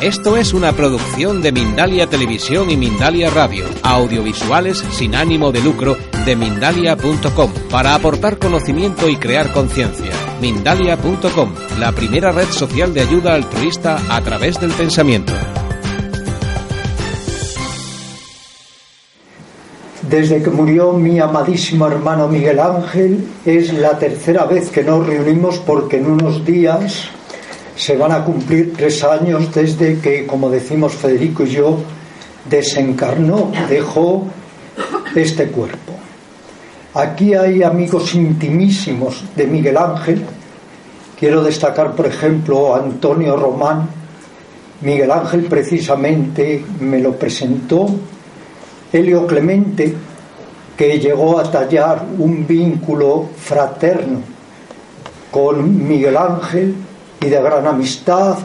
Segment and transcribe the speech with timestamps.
[0.00, 5.94] Esto es una producción de Mindalia Televisión y Mindalia Radio, audiovisuales sin ánimo de lucro
[6.24, 10.10] de mindalia.com, para aportar conocimiento y crear conciencia.
[10.40, 15.34] Mindalia.com, la primera red social de ayuda altruista a través del pensamiento.
[20.08, 25.58] Desde que murió mi amadísimo hermano Miguel Ángel, es la tercera vez que nos reunimos
[25.58, 27.10] porque en unos días
[27.80, 31.78] se van a cumplir tres años desde que, como decimos Federico y yo,
[32.44, 34.26] desencarnó, dejó
[35.14, 35.94] este cuerpo.
[36.92, 40.22] Aquí hay amigos intimísimos de Miguel Ángel.
[41.18, 43.88] Quiero destacar, por ejemplo, a Antonio Román.
[44.82, 47.86] Miguel Ángel precisamente me lo presentó.
[48.92, 49.94] Helio Clemente,
[50.76, 54.20] que llegó a tallar un vínculo fraterno
[55.30, 56.74] con Miguel Ángel
[57.20, 58.38] y de gran amistad,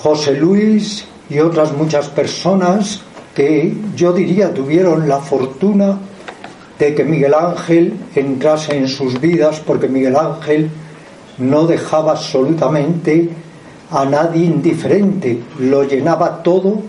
[0.00, 3.00] José Luis y otras muchas personas
[3.34, 5.98] que yo diría tuvieron la fortuna
[6.78, 10.70] de que Miguel Ángel entrase en sus vidas porque Miguel Ángel
[11.38, 13.30] no dejaba absolutamente
[13.90, 16.82] a nadie indiferente, lo llenaba todo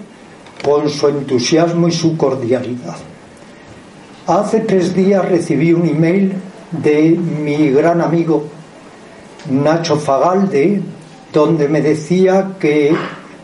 [0.63, 2.95] con su entusiasmo y su cordialidad.
[4.25, 6.33] Hace tres días recibí un email
[6.71, 8.45] de mi gran amigo
[9.49, 10.81] Nacho Fagalde,
[11.31, 12.95] donde me decía que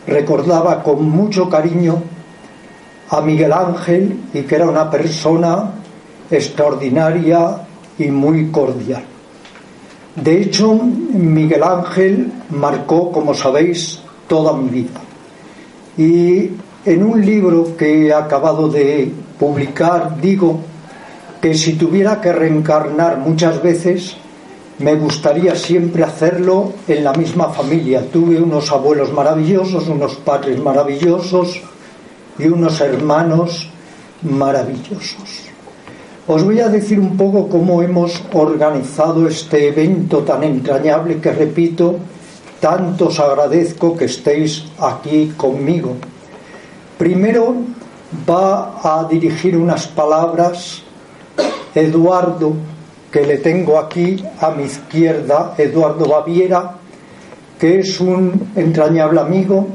[0.06, 2.02] recordaba con mucho cariño
[3.10, 5.72] a Miguel Ángel y que era una persona
[6.30, 7.56] extraordinaria
[7.98, 9.04] y muy cordial.
[10.14, 15.00] De hecho, Miguel Ángel marcó, como sabéis, toda mi vida.
[15.96, 16.50] Y
[16.84, 20.60] en un libro que he acabado de publicar digo
[21.40, 24.16] que si tuviera que reencarnar muchas veces,
[24.80, 28.02] me gustaría siempre hacerlo en la misma familia.
[28.10, 31.60] Tuve unos abuelos maravillosos, unos padres maravillosos
[32.38, 33.68] y unos hermanos
[34.22, 35.50] maravillosos.
[36.26, 41.96] Os voy a decir un poco cómo hemos organizado este evento tan entrañable que, repito,
[42.58, 45.96] tanto os agradezco que estéis aquí conmigo.
[46.96, 47.54] Primero
[48.28, 50.82] va a dirigir unas palabras
[51.74, 52.54] Eduardo
[53.10, 56.76] que le tengo aquí a mi izquierda, Eduardo Baviera,
[57.58, 59.66] que es un entrañable amigo,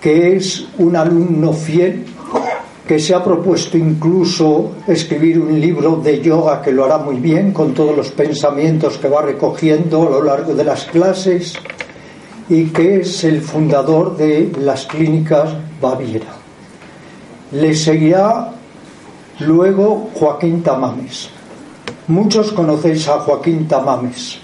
[0.00, 2.04] que es un alumno fiel,
[2.86, 7.52] que se ha propuesto incluso escribir un libro de yoga que lo hará muy bien,
[7.52, 11.54] con todos los pensamientos que va recogiendo a lo largo de las clases,
[12.48, 16.34] y que es el fundador de las clínicas Baviera.
[17.52, 18.52] Le seguirá
[19.40, 21.30] luego Joaquín Tamames.
[22.06, 24.38] Muchos conocéis a Joaquín Tamames.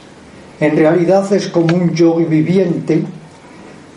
[0.60, 3.04] En realidad es como un yogi viviente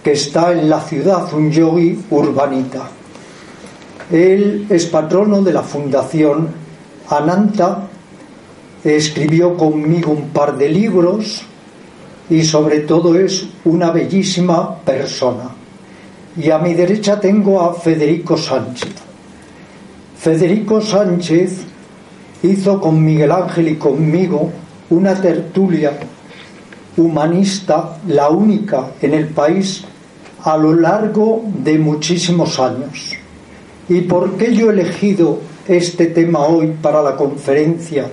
[0.03, 2.89] que está en la ciudad, un yogi urbanita.
[4.11, 6.49] Él es patrono de la Fundación
[7.07, 7.87] Ananta,
[8.83, 11.43] escribió conmigo un par de libros
[12.29, 15.55] y sobre todo es una bellísima persona.
[16.35, 18.91] Y a mi derecha tengo a Federico Sánchez.
[20.17, 21.72] Federico Sánchez
[22.43, 24.51] hizo con Miguel Ángel y conmigo
[24.89, 25.97] una tertulia
[26.97, 29.83] humanista, la única en el país
[30.43, 33.13] a lo largo de muchísimos años.
[33.89, 38.07] ¿Y por qué yo he elegido este tema hoy para la conferencia?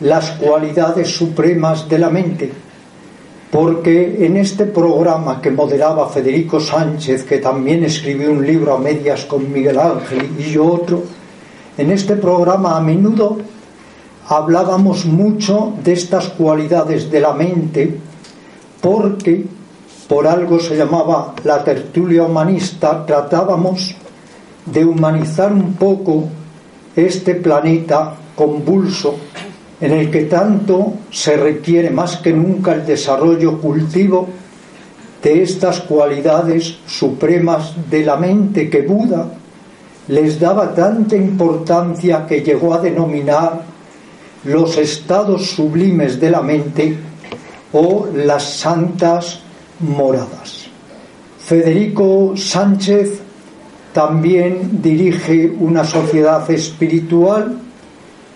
[0.00, 2.50] Las cualidades supremas de la mente.
[3.50, 9.26] Porque en este programa que moderaba Federico Sánchez, que también escribió un libro a medias
[9.26, 11.02] con Miguel Ángel y yo otro,
[11.76, 13.38] en este programa a menudo
[14.28, 17.98] hablábamos mucho de estas cualidades de la mente
[18.80, 19.44] porque
[20.08, 23.94] por algo se llamaba la tertulia humanista, tratábamos
[24.66, 26.28] de humanizar un poco
[26.94, 29.16] este planeta convulso
[29.80, 34.28] en el que tanto se requiere más que nunca el desarrollo cultivo
[35.22, 39.26] de estas cualidades supremas de la mente que Buda
[40.12, 43.62] les daba tanta importancia que llegó a denominar
[44.44, 46.98] los estados sublimes de la mente
[47.72, 49.40] o las santas
[49.80, 50.66] moradas.
[51.38, 53.20] Federico Sánchez
[53.94, 57.58] también dirige una sociedad espiritual,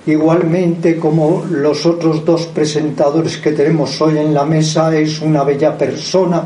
[0.07, 5.77] igualmente como los otros dos presentadores que tenemos hoy en la mesa, es una bella
[5.77, 6.43] persona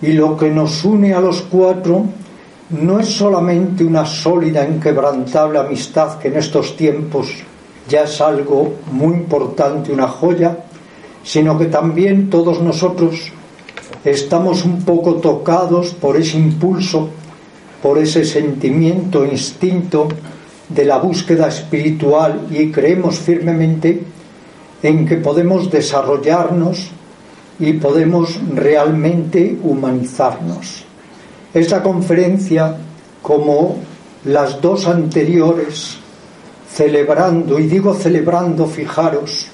[0.00, 2.19] y lo que nos une a los cuatro
[2.70, 7.28] no es solamente una sólida, inquebrantable amistad que en estos tiempos
[7.88, 10.56] ya es algo muy importante, una joya,
[11.24, 13.32] sino que también todos nosotros
[14.04, 17.10] estamos un poco tocados por ese impulso,
[17.82, 20.06] por ese sentimiento, instinto
[20.68, 24.00] de la búsqueda espiritual y creemos firmemente
[24.82, 26.88] en que podemos desarrollarnos
[27.58, 30.89] y podemos realmente humanizarnos.
[31.52, 32.76] Esta conferencia,
[33.22, 33.78] como
[34.24, 35.98] las dos anteriores,
[36.72, 39.48] celebrando, y digo celebrando, fijaros,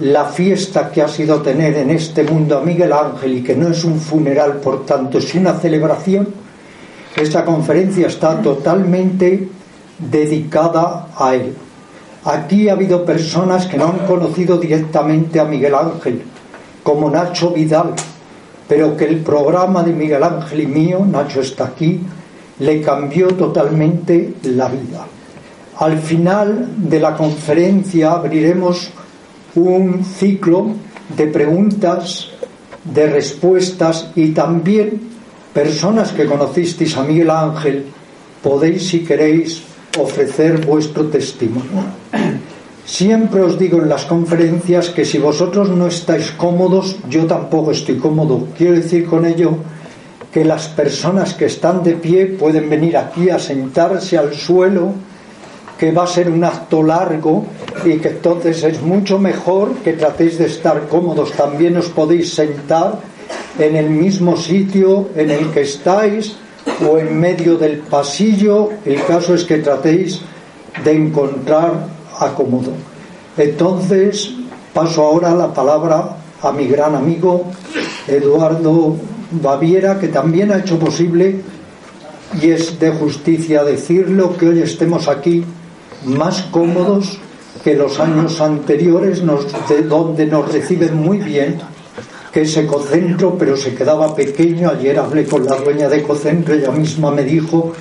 [0.00, 3.68] la fiesta que ha sido tener en este mundo a Miguel Ángel y que no
[3.68, 6.28] es un funeral, por tanto, es una celebración,
[7.16, 9.48] esta conferencia está totalmente
[9.98, 11.54] dedicada a él.
[12.24, 16.22] Aquí ha habido personas que no han conocido directamente a Miguel Ángel,
[16.82, 17.94] como Nacho Vidal,
[18.68, 22.00] pero que el programa de Miguel Ángel y mío, Nacho está aquí,
[22.58, 25.06] le cambió totalmente la vida.
[25.78, 28.90] Al final de la conferencia abriremos
[29.54, 30.72] un ciclo
[31.16, 32.28] de preguntas,
[32.82, 35.00] de respuestas y también
[35.52, 37.84] personas que conocisteis a Miguel Ángel,
[38.42, 39.62] podéis, si queréis,
[39.98, 41.84] ofrecer vuestro testimonio.
[42.86, 47.96] Siempre os digo en las conferencias que si vosotros no estáis cómodos, yo tampoco estoy
[47.96, 48.46] cómodo.
[48.56, 49.58] Quiero decir con ello
[50.32, 54.92] que las personas que están de pie pueden venir aquí a sentarse al suelo
[55.76, 57.44] que va a ser un acto largo
[57.84, 61.32] y que entonces es mucho mejor que tratéis de estar cómodos.
[61.32, 63.00] También os podéis sentar
[63.58, 66.36] en el mismo sitio en el que estáis
[66.88, 68.70] o en medio del pasillo.
[68.84, 70.20] El caso es que tratéis
[70.84, 71.95] de encontrar
[73.36, 74.32] Entonces
[74.72, 77.44] paso ahora la palabra a mi gran amigo
[78.06, 78.96] Eduardo
[79.30, 81.40] Baviera, que también ha hecho posible,
[82.40, 85.44] y es de justicia decirlo, que hoy estemos aquí
[86.04, 87.18] más cómodos
[87.64, 89.22] que los años anteriores,
[89.68, 91.58] de donde nos reciben muy bien,
[92.32, 94.70] que es Ecocentro, pero se quedaba pequeño.
[94.70, 97.72] Ayer hablé con la dueña de Ecocentro, ella misma me dijo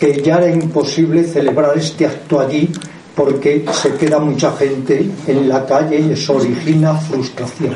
[0.00, 2.70] que ya era imposible celebrar este acto allí
[3.18, 7.74] porque se queda mucha gente en la calle y eso origina frustración.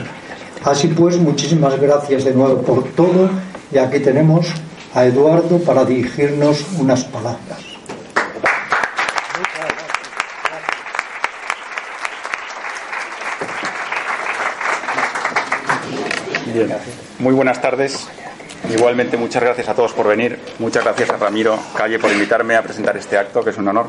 [0.64, 3.28] Así pues, muchísimas gracias de nuevo por todo
[3.72, 4.46] y aquí tenemos
[4.94, 7.58] a Eduardo para dirigirnos unas palabras.
[17.18, 18.06] muy buenas tardes.
[18.70, 20.38] Igualmente muchas gracias a todos por venir.
[20.60, 23.86] Muchas gracias a Ramiro Calle por invitarme a presentar este acto, que es un honor.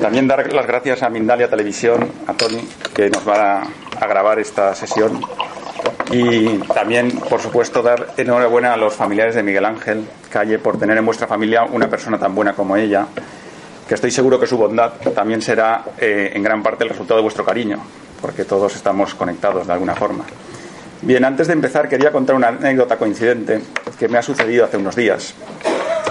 [0.00, 3.62] También dar las gracias a Mindalia Televisión, a Tony, que nos va
[4.00, 5.20] a, grabar esta sesión.
[6.10, 10.96] Y también, por supuesto, dar enhorabuena a los familiares de Miguel Ángel Calle por tener
[10.98, 13.06] en vuestra familia una persona tan buena como ella,
[13.88, 17.22] que estoy seguro que su bondad también será eh, en gran parte el resultado de
[17.22, 17.78] vuestro cariño,
[18.20, 20.24] porque todos estamos conectados de alguna forma.
[21.02, 23.60] Bien, antes de empezar quería contar una anécdota coincidente
[23.98, 25.34] que me ha sucedido hace unos días.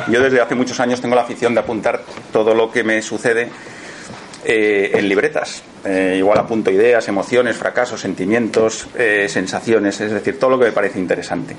[0.10, 2.02] Yo desde hace muchos años tengo la afición de apuntar
[2.32, 3.50] todo lo que me sucede
[4.44, 5.64] eh, en libretas.
[5.86, 10.72] Eh, igual apunto ideas, emociones, fracasos, sentimientos, eh, sensaciones, es decir, todo lo que me
[10.72, 11.56] parece interesante.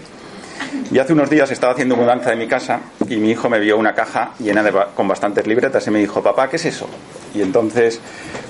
[0.91, 3.79] Y hace unos días estaba haciendo mudanza de mi casa y mi hijo me vio
[3.79, 6.89] una caja llena de, con bastantes libretas y me dijo, papá, ¿qué es eso?
[7.35, 8.01] Y entonces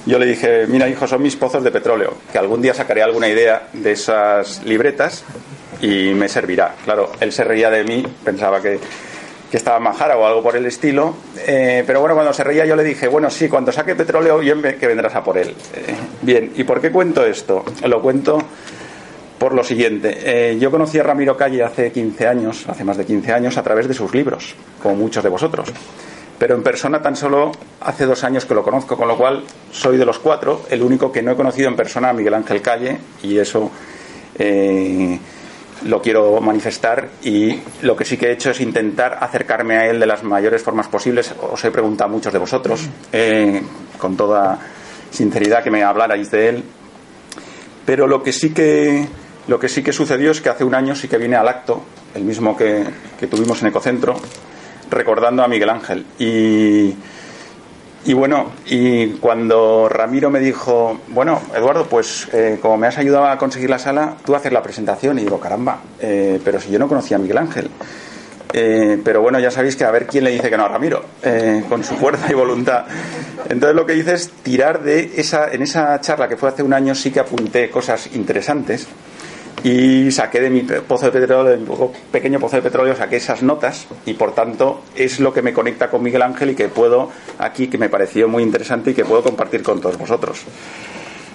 [0.06, 3.28] yo le dije, mira hijo, son mis pozos de petróleo, que algún día sacaré alguna
[3.28, 5.24] idea de esas libretas
[5.80, 6.74] y me servirá.
[6.84, 8.80] Claro, él se reía de mí, pensaba que,
[9.52, 11.14] que estaba majara o algo por el estilo,
[11.46, 14.62] eh, pero bueno, cuando se reía yo le dije, bueno, sí, cuando saque petróleo, bien
[14.62, 15.54] que vendrás a por él.
[15.74, 17.62] Eh, bien, ¿y por qué cuento esto?
[17.84, 18.38] Lo cuento
[19.38, 20.20] por lo siguiente.
[20.24, 23.62] Eh, yo conocí a Ramiro Calle hace 15 años, hace más de 15 años, a
[23.62, 25.70] través de sus libros, como muchos de vosotros
[26.38, 29.96] pero en persona tan solo hace dos años que lo conozco, con lo cual soy
[29.96, 32.98] de los cuatro el único que no he conocido en persona a Miguel Ángel Calle
[33.22, 33.70] y eso
[35.84, 40.00] lo quiero manifestar y lo que sí que he hecho es intentar acercarme a él
[40.00, 41.34] de las mayores formas posibles.
[41.40, 43.62] Os he preguntado a muchos de vosotros eh,
[43.98, 44.58] con toda
[45.10, 46.64] sinceridad que me hablarais de él,
[47.84, 49.06] pero lo que sí que
[49.48, 51.82] lo que sí que sucedió es que hace un año sí que vine al acto,
[52.14, 52.84] el mismo que,
[53.18, 54.14] que tuvimos en Ecocentro,
[54.88, 56.06] recordando a Miguel Ángel.
[56.18, 56.94] Y,
[58.04, 63.26] y bueno, y cuando Ramiro me dijo, bueno, Eduardo, pues eh, como me has ayudado
[63.26, 65.18] a conseguir la sala, tú haces la presentación.
[65.20, 67.70] Y digo, caramba, eh, pero si yo no conocía a Miguel Ángel.
[68.54, 71.02] Eh, pero bueno, ya sabéis que a ver quién le dice que no a Ramiro,
[71.68, 72.84] con su fuerza y voluntad.
[73.48, 76.74] Entonces lo que hice es tirar de esa, en esa charla que fue hace un
[76.74, 78.88] año, sí que apunté cosas interesantes
[79.64, 81.66] y saqué de mi pozo de petróleo, de mi
[82.10, 85.88] pequeño pozo de petróleo, saqué esas notas y por tanto es lo que me conecta
[85.88, 89.22] con Miguel Ángel y que puedo aquí, que me pareció muy interesante y que puedo
[89.22, 90.44] compartir con todos vosotros.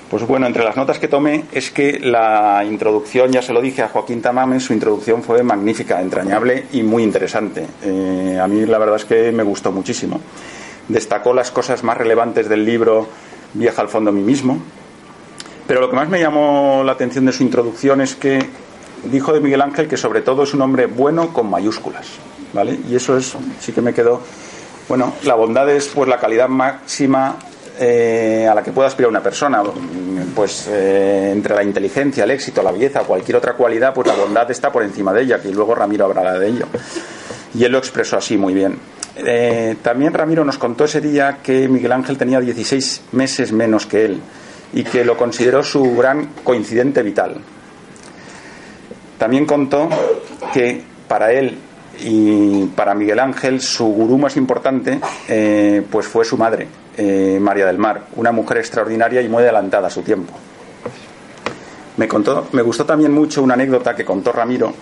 [0.10, 3.82] Pues bueno, entre las notas que tomé es que la introducción, ya se lo dije
[3.82, 7.66] a Joaquín Tamame, su introducción fue magnífica, entrañable y muy interesante.
[7.84, 10.22] Eh, a mí la verdad es que me gustó muchísimo.
[10.88, 13.08] Destacó las cosas más relevantes del libro
[13.54, 14.62] Viaja al fondo a mí mismo.
[15.68, 18.40] Pero lo que más me llamó la atención de su introducción es que
[19.04, 22.08] dijo de Miguel Ángel que sobre todo es un hombre bueno con mayúsculas.
[22.54, 22.80] ¿vale?
[22.90, 24.22] Y eso es, sí que me quedó.
[24.88, 27.36] Bueno, la bondad es pues la calidad máxima
[27.80, 29.62] eh, a la que pueda aspirar una persona.
[30.34, 34.50] Pues eh, entre la inteligencia, el éxito, la belleza, cualquier otra cualidad, pues la bondad
[34.50, 36.68] está por encima de ella, que luego Ramiro hablará de ello.
[37.54, 38.80] Y él lo expresó así muy bien.
[39.18, 44.06] Eh, también Ramiro nos contó ese día que Miguel Ángel tenía 16 meses menos que
[44.06, 44.22] él
[44.74, 47.36] y que lo consideró su gran coincidente vital.
[49.18, 49.90] También contó
[50.54, 51.58] que para él
[52.00, 55.00] y para Miguel Ángel su gurú más importante
[55.90, 56.68] pues fue su madre,
[57.00, 60.34] eh, María del Mar, una mujer extraordinaria y muy adelantada a su tiempo.
[61.98, 64.74] Me, contó, me gustó también mucho una anécdota que contó Ramiro,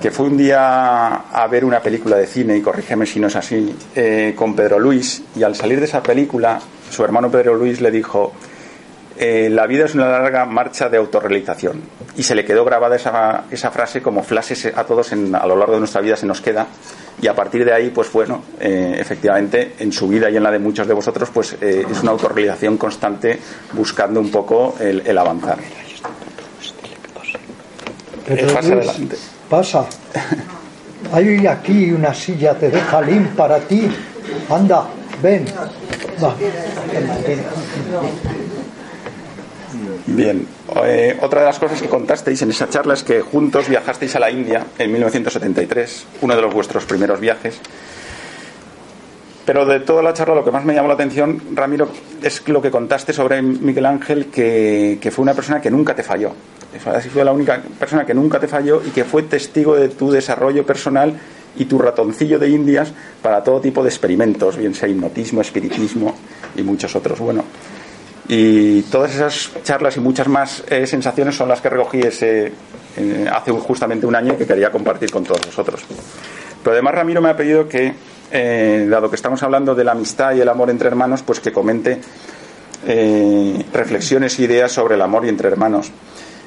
[0.00, 3.36] que fue un día a ver una película de cine, y corrígeme si no es
[3.36, 7.80] así, eh, con Pedro Luis, y al salir de esa película, su hermano Pedro Luis
[7.80, 8.32] le dijo,
[9.22, 11.80] eh, la vida es una larga marcha de autorrealización.
[12.16, 15.56] Y se le quedó grabada esa, esa frase como flashes a todos en, a lo
[15.56, 16.66] largo de nuestra vida se nos queda
[17.22, 20.50] y a partir de ahí, pues bueno, eh, efectivamente, en su vida y en la
[20.50, 23.38] de muchos de vosotros, pues eh, es una autorrealización constante
[23.74, 25.58] buscando un poco el, avanzar.
[28.26, 29.16] Pero pasa adelante.
[29.48, 29.86] Pasa.
[31.12, 33.00] Hay aquí una silla, te deja
[33.36, 33.88] para ti.
[34.50, 34.88] Anda,
[35.22, 35.44] ven.
[36.22, 36.34] Va.
[40.06, 40.46] Bien,
[40.84, 44.20] eh, otra de las cosas que contasteis en esa charla es que juntos viajasteis a
[44.20, 47.60] la India en 1973, uno de los vuestros primeros viajes.
[49.44, 51.88] Pero de toda la charla lo que más me llamó la atención, Ramiro,
[52.22, 56.32] es lo que contaste sobre Miguel Ángel, que, fue una persona que nunca te falló.
[56.86, 60.10] Así fue la única persona que nunca te falló y que fue testigo de tu
[60.10, 61.18] desarrollo personal
[61.56, 66.14] y tu ratoncillo de Indias para todo tipo de experimentos, bien sea hipnotismo, espiritismo
[66.56, 67.18] y muchos otros.
[67.18, 67.44] Bueno,
[68.28, 72.52] y todas esas charlas y muchas más eh, sensaciones son las que recogí ese,
[72.96, 75.82] eh, hace justamente un año y que quería compartir con todos vosotros.
[76.62, 77.94] Pero además Ramiro me ha pedido que,
[78.30, 81.52] eh, dado que estamos hablando de la amistad y el amor entre hermanos, pues que
[81.52, 82.00] comente
[83.72, 85.92] reflexiones e ideas sobre el amor y entre hermanos.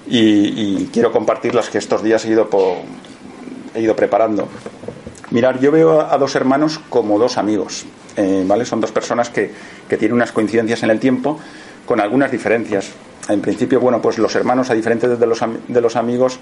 [0.08, 2.50] Y, quiero compartir las que estos días he ido,
[3.74, 4.50] he ido preparando.
[5.32, 7.86] Mirar, yo veo a dos hermanos como dos amigos,
[8.46, 8.66] ¿vale?
[8.66, 9.50] Son dos personas que,
[9.88, 11.40] que tienen unas coincidencias en el tiempo,
[11.86, 12.92] con algunas diferencias.
[13.30, 16.40] En principio, bueno, pues los hermanos, a diferencia de los, de los amigos,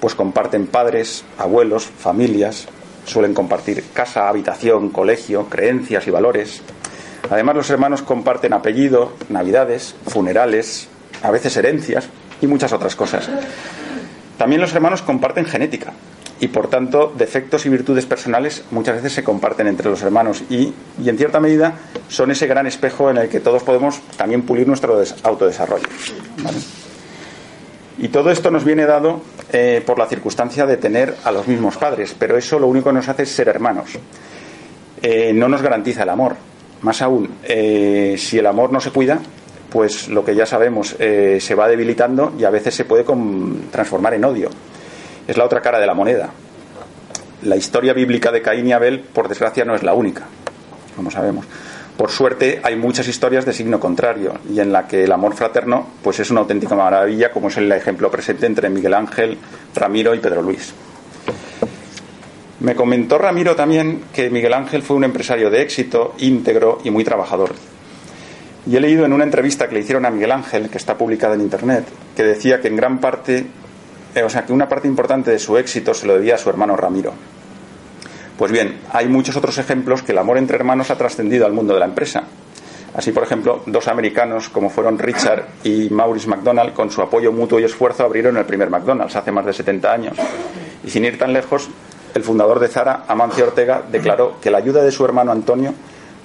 [0.00, 2.66] pues comparten padres, abuelos, familias,
[3.04, 6.62] suelen compartir casa, habitación, colegio, creencias y valores.
[7.30, 10.88] Además, los hermanos comparten apellido, navidades, funerales,
[11.22, 12.08] a veces herencias
[12.40, 13.28] y muchas otras cosas.
[14.36, 15.92] También los hermanos comparten genética
[16.40, 20.72] y por tanto defectos y virtudes personales muchas veces se comparten entre los hermanos y,
[21.04, 21.74] en cierta medida
[22.08, 25.86] son ese gran espejo en el que todos podemos también pulir nuestro autodesarrollo.
[27.96, 29.20] Y todo esto nos viene dado
[29.52, 32.96] eh, por la circunstancia de tener a los mismos padres, pero eso lo único que
[32.96, 33.90] nos hace es ser hermanos.
[35.00, 36.34] Eh, no nos garantiza el amor.
[36.82, 39.20] Más aún, eh, si el amor no se cuida,
[39.70, 43.04] pues lo que ya sabemos se va debilitando y a veces se puede
[43.72, 44.50] transformar en odio
[45.26, 46.30] es la otra cara de la moneda.
[47.42, 50.24] La historia bíblica de Caín y Abel, por desgracia, no es la única,
[50.96, 51.46] como sabemos.
[51.96, 55.86] Por suerte, hay muchas historias de signo contrario y en la que el amor fraterno
[56.02, 59.38] pues es una auténtica maravilla, como es el ejemplo presente entre Miguel Ángel,
[59.74, 60.74] Ramiro y Pedro Luis.
[62.60, 67.04] Me comentó Ramiro también que Miguel Ángel fue un empresario de éxito, íntegro y muy
[67.04, 67.54] trabajador.
[68.66, 71.34] Y he leído en una entrevista que le hicieron a Miguel Ángel, que está publicada
[71.34, 71.84] en Internet,
[72.16, 73.46] que decía que en gran parte
[74.14, 76.48] eh, o sea que una parte importante de su éxito se lo debía a su
[76.48, 77.12] hermano Ramiro.
[78.38, 81.74] Pues bien, hay muchos otros ejemplos que el amor entre hermanos ha trascendido al mundo
[81.74, 82.24] de la empresa.
[82.94, 87.58] Así, por ejemplo, dos americanos como fueron Richard y Maurice McDonald, con su apoyo mutuo
[87.58, 90.16] y esfuerzo, abrieron el primer McDonald's hace más de 70 años.
[90.84, 91.68] Y sin ir tan lejos,
[92.14, 95.74] el fundador de Zara, Amancio Ortega, declaró que la ayuda de su hermano Antonio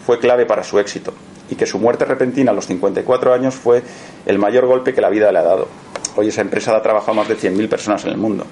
[0.06, 1.14] fue clave para su éxito
[1.50, 3.84] y que su muerte repentina a los 54 años fue
[4.26, 5.68] el mayor golpe que la vida le ha dado.
[6.16, 8.46] Hoy esa empresa ha trabajado más de 100.000 personas en el mundo.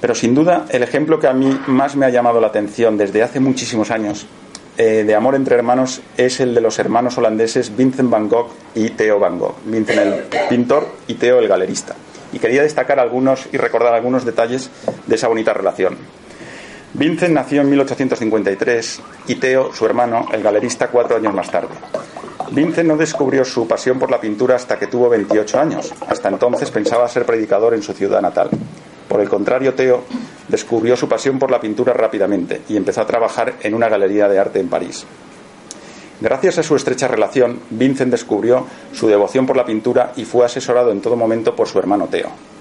[0.00, 3.22] Pero sin duda, el ejemplo que a mí más me ha llamado la atención desde
[3.22, 4.26] hace muchísimos años
[4.78, 8.90] eh, de amor entre hermanos es el de los hermanos holandeses Vincent van Gogh y
[8.90, 9.56] Theo van Gogh.
[9.66, 11.94] Vincent el pintor y Theo el galerista.
[12.32, 14.70] Y quería destacar algunos y recordar algunos detalles
[15.06, 15.98] de esa bonita relación.
[16.94, 21.74] Vincent nació en 1853 y Theo, su hermano, el galerista, cuatro años más tarde.
[22.50, 25.90] Vincent no descubrió su pasión por la pintura hasta que tuvo 28 años.
[26.06, 28.50] Hasta entonces pensaba ser predicador en su ciudad natal.
[29.08, 30.04] Por el contrario, Theo
[30.48, 34.38] descubrió su pasión por la pintura rápidamente y empezó a trabajar en una galería de
[34.38, 35.06] arte en París.
[36.20, 40.92] Gracias a su estrecha relación, Vincent descubrió su devoción por la pintura y fue asesorado
[40.92, 42.51] en todo momento por su hermano Theo.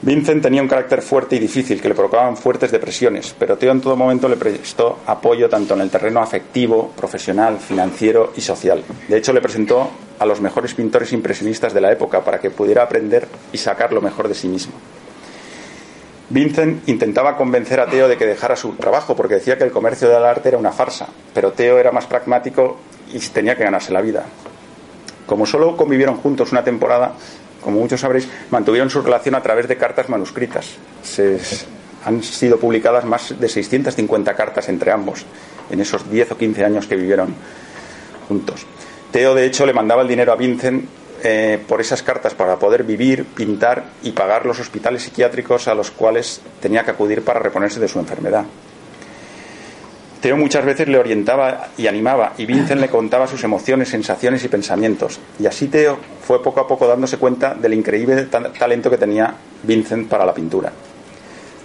[0.00, 3.80] Vincent tenía un carácter fuerte y difícil que le provocaban fuertes depresiones, pero Theo en
[3.80, 8.84] todo momento le prestó apoyo tanto en el terreno afectivo, profesional, financiero y social.
[9.08, 9.90] De hecho, le presentó
[10.20, 14.00] a los mejores pintores impresionistas de la época para que pudiera aprender y sacar lo
[14.00, 14.74] mejor de sí mismo.
[16.30, 20.08] Vincent intentaba convencer a Theo de que dejara su trabajo porque decía que el comercio
[20.08, 22.76] del arte era una farsa, pero Theo era más pragmático
[23.12, 24.26] y tenía que ganarse la vida.
[25.26, 27.14] Como solo convivieron juntos una temporada,
[27.62, 30.76] como muchos sabréis, mantuvieron su relación a través de cartas manuscritas.
[31.02, 31.38] Se,
[32.04, 35.24] han sido publicadas más de 650 cartas entre ambos
[35.70, 37.34] en esos 10 o 15 años que vivieron
[38.28, 38.66] juntos.
[39.10, 40.84] Theo, de hecho, le mandaba el dinero a Vincent
[41.22, 45.90] eh, por esas cartas para poder vivir, pintar y pagar los hospitales psiquiátricos a los
[45.90, 48.44] cuales tenía que acudir para reponerse de su enfermedad.
[50.20, 54.48] Teo muchas veces le orientaba y animaba y Vincent le contaba sus emociones, sensaciones y
[54.48, 55.20] pensamientos.
[55.38, 59.32] Y así Teo fue poco a poco dándose cuenta del increíble talento que tenía
[59.62, 60.72] Vincent para la pintura.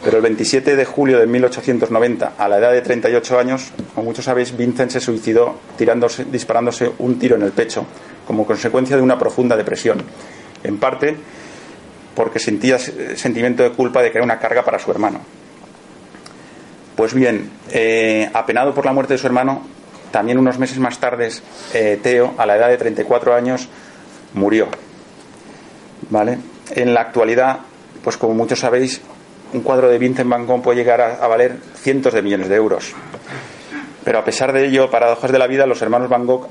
[0.04, 4.26] Pero el 27 de julio de 1890, a la edad de 38 años, como muchos
[4.26, 7.86] sabéis, Vincent se suicidó tirándose, disparándose un tiro en el pecho
[8.28, 10.04] como consecuencia de una profunda depresión.
[10.64, 11.16] En parte
[12.16, 15.22] porque sentía sentimiento de culpa de que era una carga para su hermano.
[16.96, 19.64] Pues bien, eh, apenado por la muerte de su hermano,
[20.12, 21.30] también unos meses más tarde,
[21.74, 23.68] eh, Teo, a la edad de 34 años,
[24.34, 24.68] murió.
[26.10, 26.38] ¿Vale?
[26.72, 27.60] En la actualidad,
[28.04, 29.02] pues como muchos sabéis,
[29.54, 32.94] un cuadro de Vincent Van Gogh puede llegar a, valer cientos de millones de euros.
[34.04, 36.48] Pero a pesar de ello, paradojas de la vida, los hermanos Van Gogh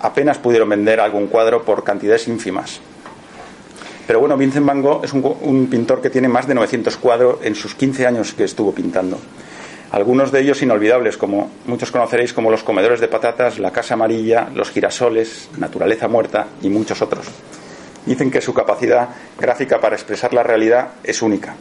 [0.00, 2.80] apenas pudieron vender algún cuadro por cantidades ínfimas.
[4.06, 7.54] Pero bueno, Vincent Van Gogh es un, pintor que tiene más de 900 cuadros en
[7.54, 9.18] sus 15 años que estuvo pintando.
[9.92, 14.48] Algunos de ellos inolvidables, como muchos conoceréis, como Los comedores de patatas, La casa amarilla,
[14.54, 17.26] Los girasoles, Naturaleza muerta y muchos otros.
[18.06, 21.54] Dicen que su capacidad gráfica para expresar la realidad es única.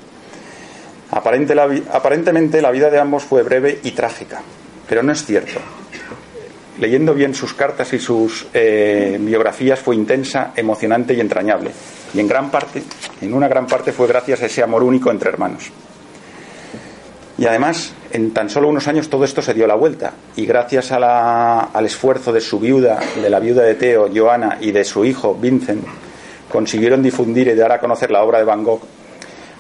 [1.12, 4.42] aparentemente la vida de ambos fue breve y trágica,
[4.88, 5.60] pero no es cierto
[6.80, 11.72] leyendo bien sus cartas y sus eh, biografías fue intensa, emocionante y entrañable.
[12.14, 12.84] Y en gran parte,
[13.22, 15.72] en una gran parte fue gracias a ese amor único entre hermanos.
[17.38, 20.14] Y además, en tan solo unos años todo esto se dio la vuelta.
[20.36, 24.84] Y gracias al esfuerzo de su viuda, de la viuda de Teo, Joana, y de
[24.84, 25.84] su hijo, Vincent,
[26.52, 28.82] consiguieron difundir y dar a conocer la obra de Van Gogh,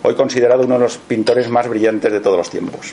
[0.04, 2.92] hoy considerado uno de los pintores más brillantes de todos los tiempos.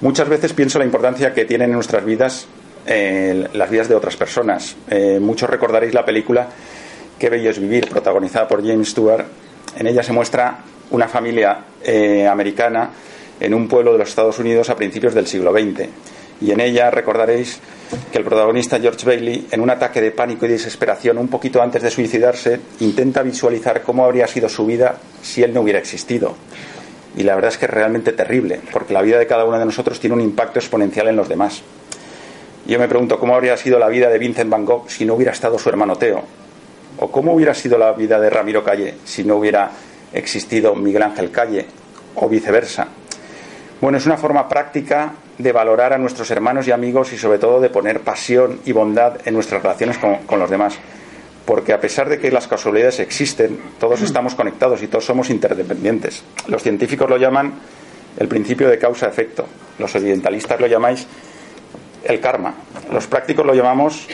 [0.00, 2.46] Muchas veces pienso la importancia que tienen en nuestras vidas
[2.86, 4.74] eh, las vidas de otras personas.
[4.88, 6.48] Eh, muchos recordaréis la película
[7.20, 9.26] Qué bello es vivir, protagonizada por James Stewart.
[9.76, 12.88] En ella se muestra una familia eh, americana
[13.38, 15.86] en un pueblo de los Estados Unidos a principios del siglo XX.
[16.40, 17.60] Y en ella recordaréis
[18.10, 21.82] que el protagonista George Bailey, en un ataque de pánico y desesperación, un poquito antes
[21.82, 26.34] de suicidarse, intenta visualizar cómo habría sido su vida si él no hubiera existido.
[27.18, 29.66] Y la verdad es que es realmente terrible, porque la vida de cada uno de
[29.66, 31.60] nosotros tiene un impacto exponencial en los demás.
[32.66, 35.32] Yo me pregunto cómo habría sido la vida de Vincent Van Gogh si no hubiera
[35.32, 36.39] estado su hermano Teo.
[37.00, 39.70] O cómo hubiera sido la vida de Ramiro Calle si no hubiera
[40.12, 41.66] existido Miguel Ángel Calle.
[42.14, 42.88] O viceversa.
[43.80, 47.60] Bueno, es una forma práctica de valorar a nuestros hermanos y amigos y sobre todo
[47.60, 50.78] de poner pasión y bondad en nuestras relaciones con, los demás.
[51.46, 56.22] Porque a pesar de que las casualidades existen, todos estamos conectados y todos somos interdependientes.
[56.46, 57.54] Los científicos lo llaman
[58.18, 59.46] el principio de causa-efecto.
[59.78, 61.06] Los orientalistas lo llamáis
[62.04, 62.54] el karma.
[62.92, 64.06] Los prácticos lo llamamos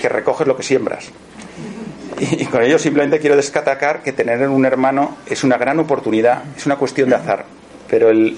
[0.00, 1.10] que recoges lo que siembras.
[2.20, 6.66] Y, con ello simplemente quiero descatacar que tener un hermano es una gran oportunidad, es
[6.66, 7.44] una cuestión de azar.
[7.88, 8.36] Pero el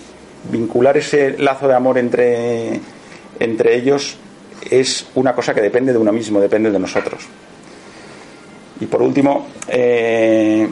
[0.51, 2.81] vincular ese lazo de amor entre,
[3.38, 4.16] entre ellos
[4.71, 7.27] es una cosa que depende de uno mismo, depende de nosotros.
[8.81, 10.69] Y por último, eh,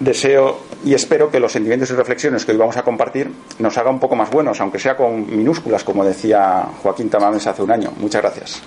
[0.00, 3.94] deseo y espero que los sentimientos y reflexiones que hoy vamos a compartir nos hagan
[3.94, 7.92] un poco más buenos, aunque sea con minúsculas, como decía Joaquín Tamames hace un año.
[7.98, 8.62] Muchas gracias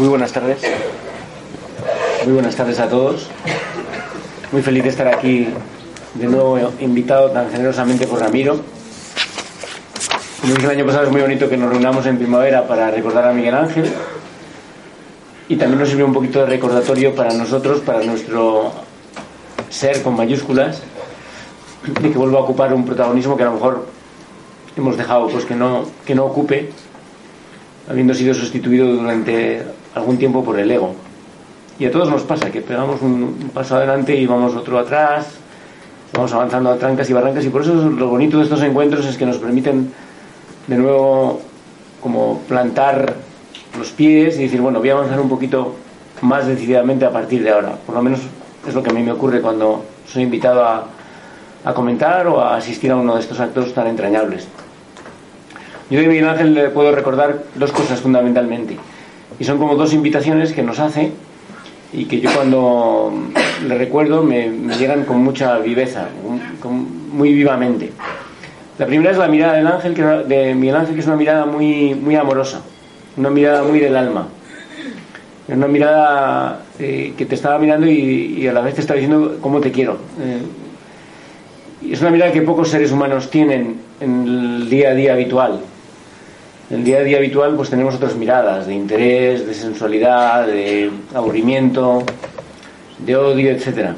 [0.00, 0.62] Muy buenas tardes.
[2.24, 3.28] Muy buenas tardes a todos.
[4.50, 5.48] Muy feliz de estar aquí
[6.14, 8.60] de nuevo invitado tan generosamente por Ramiro
[10.40, 13.28] como dije el año pasado, es muy bonito que nos reunamos en primavera para recordar
[13.28, 13.92] a Miguel Ángel.
[15.50, 18.72] y también nos sirve un poquito de recordatorio para nosotros, para nuestro
[19.68, 20.80] ser con mayúsculas,
[22.00, 23.86] de que vuelva a ocupar un protagonismo que a lo mejor
[24.78, 26.70] hemos dejado pues que no, que no ocupe,
[27.86, 29.62] habiendo sido sustituido durante
[29.94, 30.94] algún tiempo por el ego.
[31.78, 35.28] Y a todos nos pasa que pegamos un paso adelante y vamos otro atrás,
[36.12, 39.16] vamos avanzando a trancas y barrancas y por eso lo bonito de estos encuentros es
[39.16, 39.92] que nos permiten
[40.66, 41.40] de nuevo
[42.02, 43.14] como plantar
[43.78, 45.74] los pies y decir, bueno, voy a avanzar un poquito
[46.22, 47.76] más decididamente a partir de ahora.
[47.86, 48.20] Por lo menos
[48.66, 50.86] es lo que a mí me ocurre cuando soy invitado a,
[51.64, 54.46] a comentar o a asistir a uno de estos actos tan entrañables.
[55.90, 58.76] Yo de Miguel Ángel le puedo recordar dos cosas fundamentalmente.
[59.40, 61.10] Y son como dos invitaciones que nos hace
[61.92, 63.12] y que yo cuando
[63.66, 66.08] le recuerdo me, llegan con mucha viveza,
[67.12, 67.90] muy vivamente.
[68.78, 69.94] La primera es la mirada del ángel,
[70.28, 72.62] de Miguel Ángel, que es una mirada muy, muy amorosa,
[73.16, 74.28] una mirada muy del alma.
[75.48, 79.38] Es una mirada eh, que te estaba mirando y, a la vez te está diciendo
[79.40, 79.98] cómo te quiero.
[80.20, 85.60] Eh, es una mirada que pocos seres humanos tienen en el día a día habitual.
[86.70, 90.88] En el día a día habitual pues tenemos otras miradas de interés, de sensualidad, de
[91.12, 92.04] aburrimiento,
[92.98, 93.90] de odio, etc.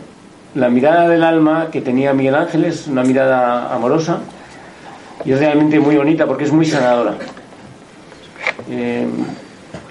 [0.54, 4.20] La mirada del alma que tenía Miguel Ángel es una mirada amorosa,
[5.24, 7.14] y es realmente muy bonita porque es muy sanadora.
[8.70, 9.06] Eh,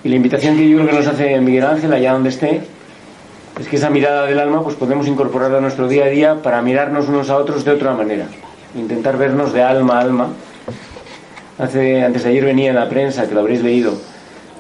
[0.04, 2.62] y la invitación que yo creo que nos hace Miguel Ángel, allá donde esté,
[3.60, 6.62] es que esa mirada del alma pues podemos incorporarla a nuestro día a día para
[6.63, 8.26] mirarnos unos a otros de otra manera.
[8.76, 10.28] Intentar vernos de alma a alma.
[11.58, 13.94] Hace, antes de ayer venía en la prensa, que lo habréis leído,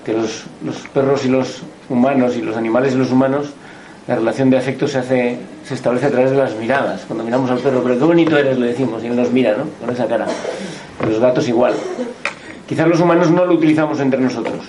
[0.05, 0.45] que los,
[0.93, 3.49] perros y los humanos y los animales y los humanos
[4.07, 7.03] la relación de afecto se hace se establece a través de las miradas.
[7.07, 9.65] Cuando miramos al perro pero qué bonito eres le decimos y él nos mira ¿no?
[9.79, 10.25] con esa cara.
[11.07, 11.73] Los gatos igual.
[12.67, 14.65] Quizás los humanos no lo utilizamos entre nosotros.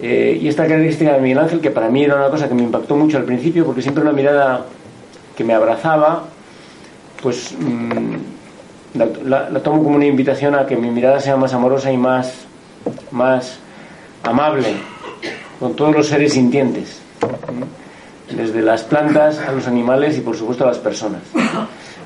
[0.00, 2.62] Eh, y esta característica de Miguel Ángel que para mí era una cosa que me
[2.62, 4.64] impactó mucho al principio porque siempre una mirada
[5.36, 6.24] que me abrazaba
[7.22, 8.14] pues mm,
[8.94, 12.46] la, la, tomo como una invitación a que mi mirada sea más amorosa y más
[13.10, 13.58] más
[14.22, 14.74] amable
[15.58, 17.00] con todos los seres sintientes
[18.34, 21.20] desde las plantas a los animales y por supuesto a las personas.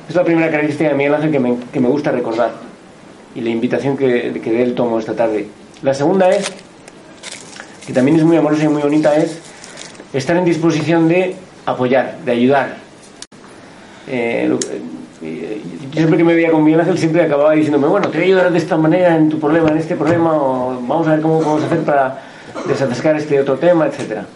[0.09, 2.53] Es la primera característica de Miguel Ángel que me, que me gusta recordar
[3.35, 5.49] y la invitación que, que de él tomo esta tarde.
[5.83, 6.51] La segunda es,
[7.87, 9.38] que también es muy amorosa y muy bonita, es
[10.12, 12.77] estar en disposición de apoyar, de ayudar.
[14.07, 14.57] Eh,
[15.23, 15.62] eh,
[15.94, 18.52] siempre que me veía con Miguel Ángel siempre acababa diciéndome, bueno, te voy a ayudar
[18.52, 21.64] de esta manera en tu problema, en este problema, o vamos a ver cómo a
[21.64, 22.22] hacer para
[22.66, 24.26] desatascar este otro tema, etcétera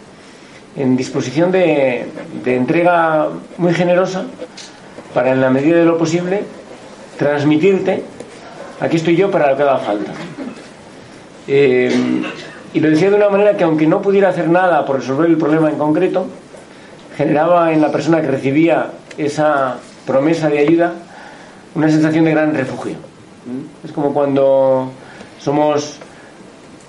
[0.75, 2.05] en disposición de,
[2.45, 4.25] entrega muy generosa
[5.13, 6.43] para, en la medida de lo posible,
[7.17, 8.03] transmitirte,
[8.79, 10.11] aquí estoy yo para lo que haga falta.
[11.47, 12.21] Eh,
[12.73, 15.37] y lo decía de una manera que aunque no pudiera hacer nada por resolver el
[15.37, 16.27] problema en concreto,
[17.17, 20.93] generaba en la persona que recibía esa promesa de ayuda
[21.79, 22.95] una sensación de gran refugio.
[23.85, 24.91] Es como cuando
[25.39, 25.97] somos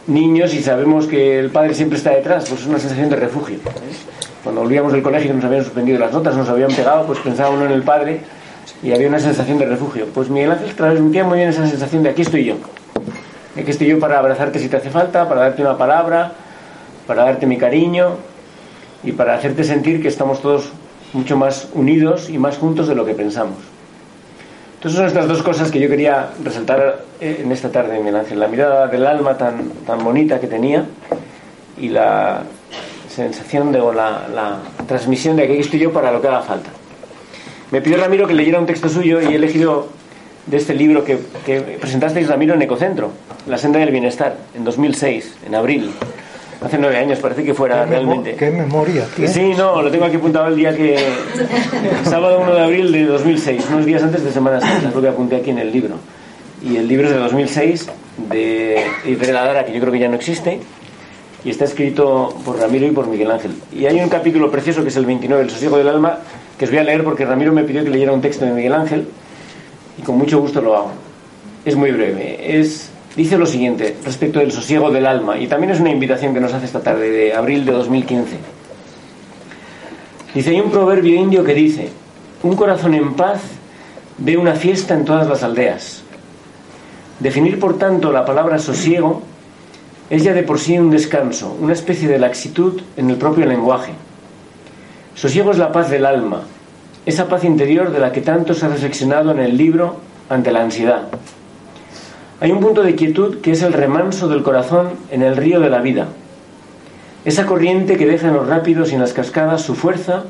[0.09, 3.59] niños y sabemos que el padre siempre está detrás, pues es una sensación de refugio.
[4.42, 7.50] Cuando volvíamos del colegio y nos habían suspendido las notas, nos habían pegado, pues pensaba
[7.50, 8.20] uno en el padre
[8.83, 10.07] y había una sensación de refugio.
[10.12, 12.57] Pues Miguel Ángel transmitía muy bien esa sensación de aquí estoy yo.
[13.57, 16.33] Aquí estoy yo para abrazarte si te hace falta, para darte una palabra,
[17.07, 18.16] para darte mi cariño
[19.05, 20.72] y para hacerte sentir que estamos todos
[21.12, 23.69] mucho más unidos y más juntos de lo que pensamos.
[24.81, 28.40] Entonces son estas dos cosas que yo quería resaltar eh, en esta tarde, Miguel Ángel.
[28.40, 30.87] La mirada del alma tan, tan bonita que tenía
[31.79, 32.45] y la
[33.07, 34.57] sensación de, o la,
[34.88, 36.71] transmisión de que aquí estoy yo para lo que haga falta.
[37.71, 39.88] Me pidió Ramiro que leyera un texto suyo y he elegido
[40.47, 43.11] de este libro que, que presentasteis, Ramiro, en Ecocentro,
[43.49, 45.90] La senda del bienestar, en 2006, en abril
[46.61, 48.35] hace nueve años, parece que fuera realmente.
[48.35, 50.99] ¿Qué memoria Sí, no, lo tengo aquí apuntado el día que.
[52.05, 55.09] Sábado 1 de abril de 2006, unos días antes de Semana Santa, es lo que
[55.09, 55.96] apunté aquí en el libro.
[56.62, 57.88] Y el libro es de 2006,
[58.31, 60.61] de Iber Ladara, que yo creo que ya no existe,
[61.42, 63.53] y está escrito por Ramiro y por Miguel Ángel.
[63.73, 66.18] Y hay un capítulo precioso que es el 29, El sosiego del alma,
[66.59, 68.75] que os voy a leer porque Ramiro me pidió que leyera un texto de Miguel
[68.75, 69.07] Ángel,
[69.96, 70.92] y con mucho gusto lo hago.
[71.64, 72.59] Es muy breve.
[72.59, 72.90] Es
[73.22, 76.54] dice lo siguiente respecto del sosiego del alma, y también es una invitación que nos
[76.54, 78.37] hace esta tarde, de abril de 2015.
[80.35, 81.90] Dice, hay un proverbio indio que dice,
[82.42, 83.40] un corazón en paz
[84.16, 86.02] ve una fiesta en todas las aldeas.
[87.18, 89.22] Definir, por tanto, la palabra sosiego
[90.09, 93.92] es ya de por sí un descanso, una especie de laxitud en el propio lenguaje.
[95.14, 96.44] Sosiego es la paz del alma,
[97.04, 99.96] esa paz interior de la que tanto se ha reflexionado en el libro
[100.30, 101.09] ante la ansiedad.
[102.40, 105.68] Hay un punto de quietud que es el remanso del corazón en el río de
[105.68, 106.09] la vida.
[107.26, 110.22] esa corriente que deja en los rápidos y en las cascadas su fuerza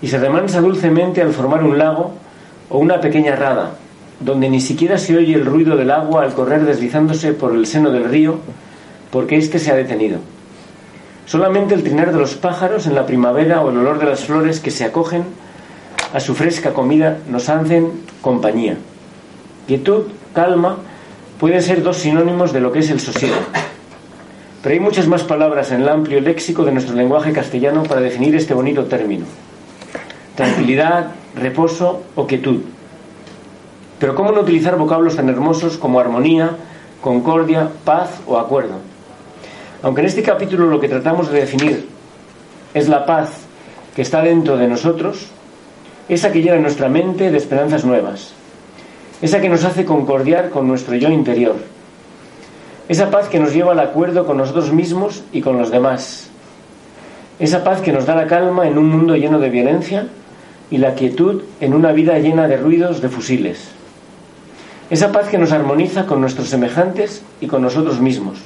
[0.00, 2.12] y se remansa dulcemente al formar un lago
[2.70, 3.72] o una pequeña rada,
[4.20, 7.90] donde ni siquiera se oye el ruido del agua al correr deslizándose por el seno
[7.90, 8.38] del río,
[9.10, 10.20] porque éste se ha detenido.
[11.26, 14.60] Solamente el trinar de los pájaros en la primavera o el olor de las flores
[14.60, 15.24] que se acogen
[16.14, 17.90] a su fresca comida nos hacen
[18.22, 18.76] compañía.
[19.66, 20.76] Quietud, calma,
[21.38, 23.36] pueden ser dos sinónimos de lo que es el sosiego.
[24.62, 28.34] Pero hay muchas más palabras en el amplio léxico de nuestro lenguaje castellano para definir
[28.34, 29.24] este bonito término.
[30.34, 32.62] Tranquilidad, reposo o quietud.
[33.98, 36.56] Pero ¿cómo no utilizar vocablos tan hermosos como armonía,
[37.00, 38.74] concordia, paz o acuerdo?
[39.82, 41.88] Aunque en este capítulo lo que tratamos de definir
[42.74, 43.30] es la paz
[43.94, 45.28] que está dentro de nosotros,
[46.08, 48.32] esa que llena nuestra mente de esperanzas nuevas,
[49.20, 51.56] esa que nos hace concordiar con nuestro yo interior,
[52.88, 56.30] esa paz que nos lleva al acuerdo con nosotros mismos y con los demás,
[57.38, 60.08] esa paz que nos da la calma en un mundo lleno de violencia
[60.70, 63.68] y la quietud en una vida llena de ruidos de fusiles,
[64.90, 68.38] esa paz que nos armoniza con nuestros semejantes y con nosotros mismos.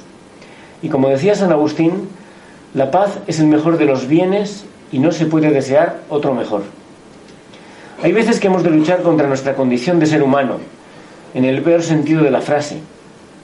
[0.81, 2.09] Y como decía San Agustín,
[2.73, 6.63] la paz es el mejor de los bienes y no se puede desear otro mejor.
[8.03, 10.57] Hay veces que hemos de luchar contra nuestra condición de ser humano,
[11.33, 12.79] en el peor sentido de la frase,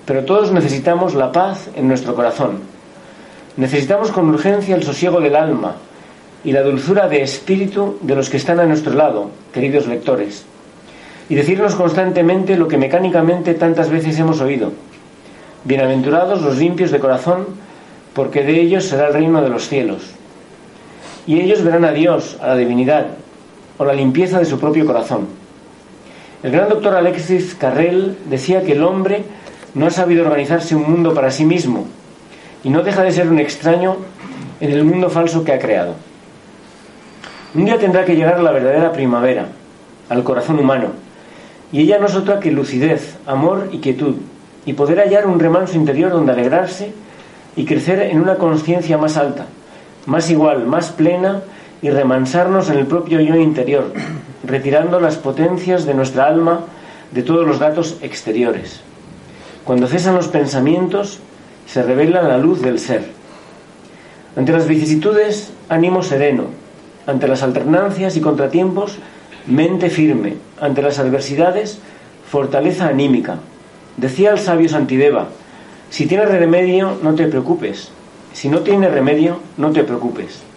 [0.05, 2.59] pero todos necesitamos la paz en nuestro corazón.
[3.55, 5.77] Necesitamos con urgencia el sosiego del alma
[6.43, 10.43] y la dulzura de espíritu de los que están a nuestro lado, queridos lectores,
[11.29, 14.73] y decirnos constantemente lo que mecánicamente tantas veces hemos oído.
[15.63, 17.45] Bienaventurados los limpios de corazón,
[18.13, 20.01] porque de ellos será el reino de los cielos.
[21.25, 23.05] Y ellos verán a Dios, a la divinidad,
[23.79, 25.27] o la limpieza de su propio corazón.
[26.43, 29.23] El gran doctor Alexis Carrel decía que el hombre
[29.73, 31.87] no ha sabido organizarse un mundo para sí mismo
[32.63, 33.95] y no deja de ser un extraño
[34.59, 35.95] en el mundo falso que ha creado.
[37.55, 39.47] Un día tendrá que llegar la verdadera primavera,
[40.09, 40.89] al corazón humano,
[41.71, 44.15] y ella no es otra que lucidez, amor y quietud,
[44.65, 46.93] y poder hallar un remanso interior donde alegrarse
[47.55, 49.45] y crecer en una conciencia más alta,
[50.05, 51.41] más igual, más plena
[51.81, 53.93] y remansarnos en el propio yo interior,
[54.43, 56.61] retirando las potencias de nuestra alma
[57.11, 58.81] de todos los datos exteriores.
[59.63, 61.19] Cuando cesan los pensamientos,
[61.65, 63.05] se revela la luz del ser.
[64.35, 66.45] Ante las vicisitudes, ánimo sereno.
[67.05, 68.97] Ante las alternancias y contratiempos,
[69.47, 70.35] mente firme.
[70.59, 71.79] Ante las adversidades,
[72.29, 73.37] fortaleza anímica.
[73.97, 75.27] Decía el sabio Santideva,
[75.89, 77.89] si tienes remedio, no te preocupes.
[78.33, 80.48] Si no tienes remedio, no te preocupes.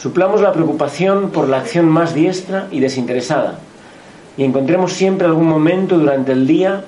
[0.00, 3.58] Suplamos la preocupación por la acción más diestra y desinteresada
[4.38, 6.84] y encontremos siempre algún momento durante el día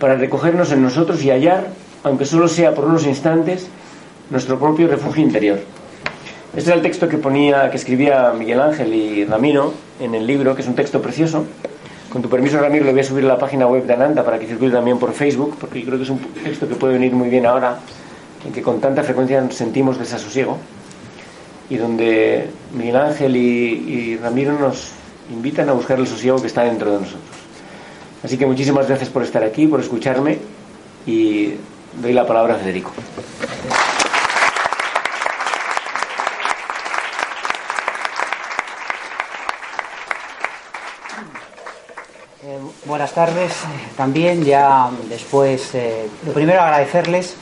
[0.00, 1.68] para recogernos en nosotros y hallar,
[2.02, 3.68] aunque solo sea por unos instantes,
[4.28, 5.60] nuestro propio refugio interior.
[6.56, 10.56] Este es el texto que ponía, que escribía Miguel Ángel y Ramiro en el libro,
[10.56, 11.44] que es un texto precioso.
[12.12, 14.40] Con tu permiso, Ramiro, lo voy a subir a la página web de Ananda para
[14.40, 17.12] que circule también por Facebook, porque yo creo que es un texto que puede venir
[17.12, 17.78] muy bien ahora,
[18.44, 20.58] en que con tanta frecuencia sentimos desasosiego
[21.72, 24.90] y donde Miguel Ángel y, Ramiro nos
[25.32, 27.22] invitan a buscar el sosiego que está dentro de nosotros.
[28.22, 30.38] Así que muchísimas gracias por estar aquí, por escucharme
[31.06, 31.54] y
[31.94, 32.92] doy la palabra a Federico.
[42.44, 43.54] Eh, buenas tardes.
[43.96, 47.34] También ya después, eh, lo primero agradecerles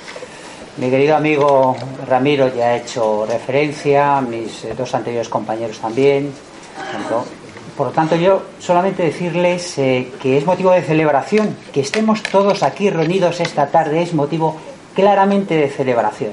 [0.80, 6.32] mi querido amigo Ramiro ya ha hecho referencia, mis eh, dos anteriores compañeros también.
[7.76, 12.62] Por lo tanto, yo solamente decirles eh, que es motivo de celebración, que estemos todos
[12.62, 14.56] aquí reunidos esta tarde es motivo
[14.94, 16.32] claramente de celebración.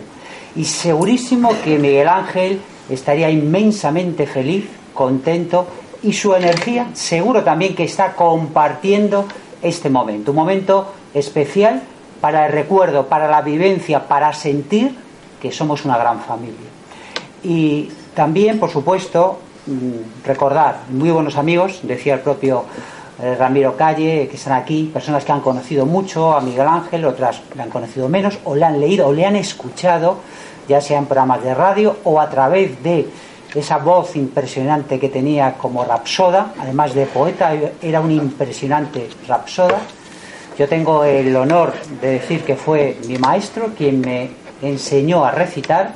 [0.55, 5.67] Y segurísimo que Miguel Ángel estaría inmensamente feliz, contento
[6.01, 9.27] y su energía seguro también que está compartiendo
[9.61, 11.81] este momento, un momento especial
[12.21, 14.95] para el recuerdo, para la vivencia, para sentir
[15.41, 16.69] que somos una gran familia.
[17.43, 22.65] Y también, por supuesto, mm, recordar, muy buenos amigos, decía el propio
[23.19, 27.41] eh, Ramiro Calle, que están aquí, personas que han conocido mucho a Miguel Ángel, otras
[27.55, 30.17] le han conocido menos, o le han leído o le han escuchado,
[30.67, 33.07] ya sea en programas de radio o a través de
[33.55, 39.79] esa voz impresionante que tenía como rapsoda, además de poeta, era un impresionante rapsoda
[40.57, 45.93] yo tengo el honor de decir que fue mi maestro quien me enseñó a recitar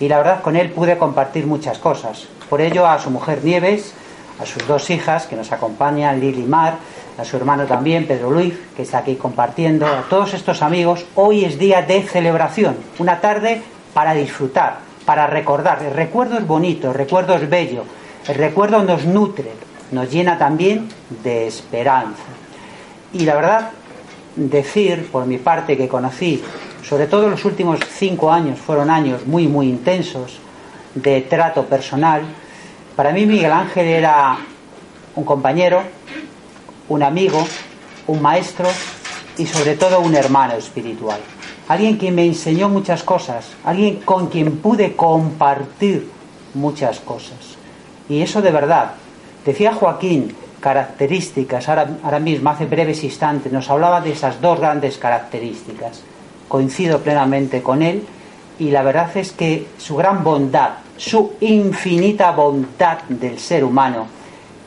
[0.00, 2.26] y la verdad con él pude compartir muchas cosas.
[2.48, 3.92] Por ello a su mujer Nieves,
[4.40, 6.76] a sus dos hijas que nos acompañan, Lili Mar,
[7.18, 11.44] a su hermano también, Pedro Luis, que está aquí compartiendo, a todos estos amigos, hoy
[11.44, 13.60] es día de celebración, una tarde
[13.92, 15.82] para disfrutar, para recordar.
[15.82, 17.84] El recuerdo es bonito, el recuerdo es bello,
[18.26, 19.50] el recuerdo nos nutre,
[19.90, 20.88] nos llena también
[21.22, 22.22] de esperanza.
[23.12, 23.70] Y la verdad,
[24.38, 26.42] decir por mi parte que conocí,
[26.82, 30.38] sobre todo los últimos cinco años, fueron años muy, muy intensos
[30.94, 32.22] de trato personal.
[32.94, 34.38] Para mí Miguel Ángel era
[35.16, 35.82] un compañero,
[36.88, 37.46] un amigo,
[38.06, 38.68] un maestro
[39.36, 41.20] y sobre todo un hermano espiritual.
[41.68, 46.08] Alguien que me enseñó muchas cosas, alguien con quien pude compartir
[46.54, 47.58] muchas cosas.
[48.08, 48.92] Y eso de verdad.
[49.44, 54.98] Decía Joaquín, características, ahora, ahora mismo, hace breves instantes, nos hablaba de esas dos grandes
[54.98, 56.02] características.
[56.48, 58.04] Coincido plenamente con él
[58.58, 64.06] y la verdad es que su gran bondad, su infinita bondad del ser humano,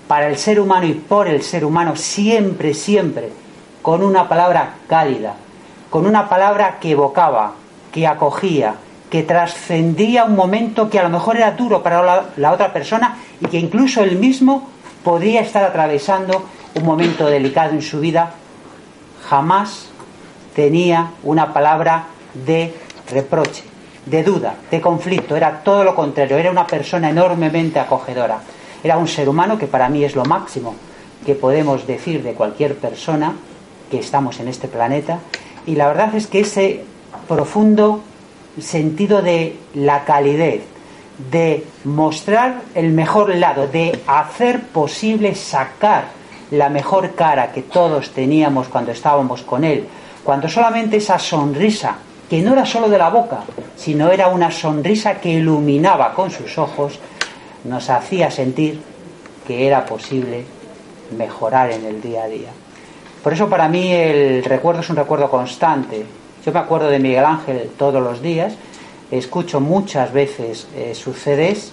[0.07, 3.29] para el ser humano y por el ser humano, siempre, siempre,
[3.81, 5.35] con una palabra cálida,
[5.89, 7.53] con una palabra que evocaba,
[7.91, 8.75] que acogía,
[9.09, 13.17] que trascendía un momento que a lo mejor era duro para la, la otra persona
[13.41, 14.69] y que incluso él mismo
[15.03, 18.33] podría estar atravesando un momento delicado en su vida,
[19.27, 19.87] jamás
[20.55, 22.73] tenía una palabra de
[23.09, 23.63] reproche,
[24.05, 28.39] de duda, de conflicto, era todo lo contrario, era una persona enormemente acogedora,
[28.83, 30.75] era un ser humano que para mí es lo máximo
[31.25, 33.35] que podemos decir de cualquier persona
[33.89, 35.19] que estamos en este planeta.
[35.65, 36.83] Y la verdad es que ese
[37.27, 38.01] profundo
[38.59, 40.63] sentido de la calidez,
[41.29, 46.05] de mostrar el mejor lado, de hacer posible sacar
[46.51, 49.87] la mejor cara que todos teníamos cuando estábamos con él,
[50.23, 51.95] cuando solamente esa sonrisa,
[52.29, 53.39] que no era solo de la boca,
[53.75, 56.99] sino era una sonrisa que iluminaba con sus ojos,
[57.63, 58.81] nos hacía sentir
[59.45, 60.45] que era posible
[61.17, 62.49] mejorar en el día a día.
[63.23, 66.05] Por eso para mí el recuerdo es un recuerdo constante.
[66.45, 68.53] Yo me acuerdo de Miguel Ángel todos los días,
[69.11, 71.71] escucho muchas veces eh, sus CDs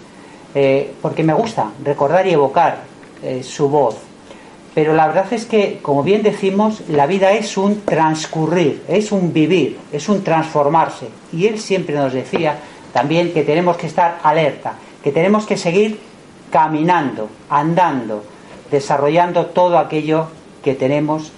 [0.55, 2.83] eh, porque me gusta recordar y evocar
[3.23, 3.97] eh, su voz.
[4.75, 9.33] Pero la verdad es que, como bien decimos, la vida es un transcurrir, es un
[9.33, 11.09] vivir, es un transformarse.
[11.33, 12.59] Y él siempre nos decía
[12.93, 15.99] también que tenemos que estar alerta, que tenemos que seguir
[16.51, 18.23] caminando, andando,
[18.71, 20.29] desarrollando todo aquello
[20.63, 21.33] que tenemos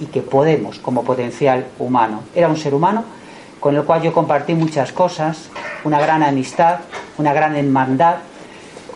[0.00, 2.22] y que podemos como potencial humano.
[2.34, 3.04] Era un ser humano
[3.60, 5.48] con el cual yo compartí muchas cosas,
[5.84, 6.80] una gran amistad,
[7.18, 8.16] una gran hermandad.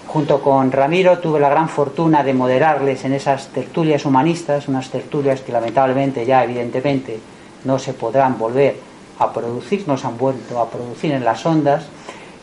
[0.06, 5.40] Junto con Ramiro tuve la gran fortuna de moderarles en esas tertulias humanistas, unas tertulias
[5.40, 7.18] que lamentablemente ya evidentemente
[7.64, 8.76] no se podrán volver
[9.18, 11.86] a producir, no se han vuelto a producir en las ondas,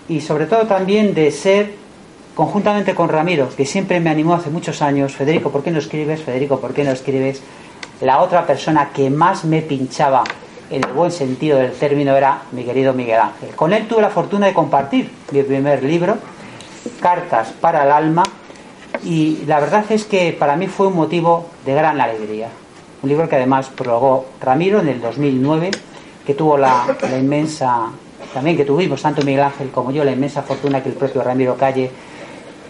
[0.07, 1.75] y sobre todo también de ser,
[2.35, 6.23] conjuntamente con Ramiro, que siempre me animó hace muchos años, Federico, ¿por qué no escribes?
[6.23, 7.41] Federico, ¿por qué no escribes?
[8.01, 10.23] La otra persona que más me pinchaba
[10.69, 13.55] en el buen sentido del término, era mi querido Miguel Ángel.
[13.55, 16.17] Con él tuve la fortuna de compartir mi primer libro,
[17.01, 18.23] Cartas para el Alma,
[19.03, 22.49] y la verdad es que para mí fue un motivo de gran alegría.
[23.01, 25.71] Un libro que además prologó Ramiro en el 2009,
[26.25, 26.85] que tuvo la,
[27.17, 27.87] inmensa,
[28.33, 31.55] también que tuvimos tanto Miguel Ángel como yo, la inmensa fortuna que el propio Ramiro
[31.55, 31.89] Calle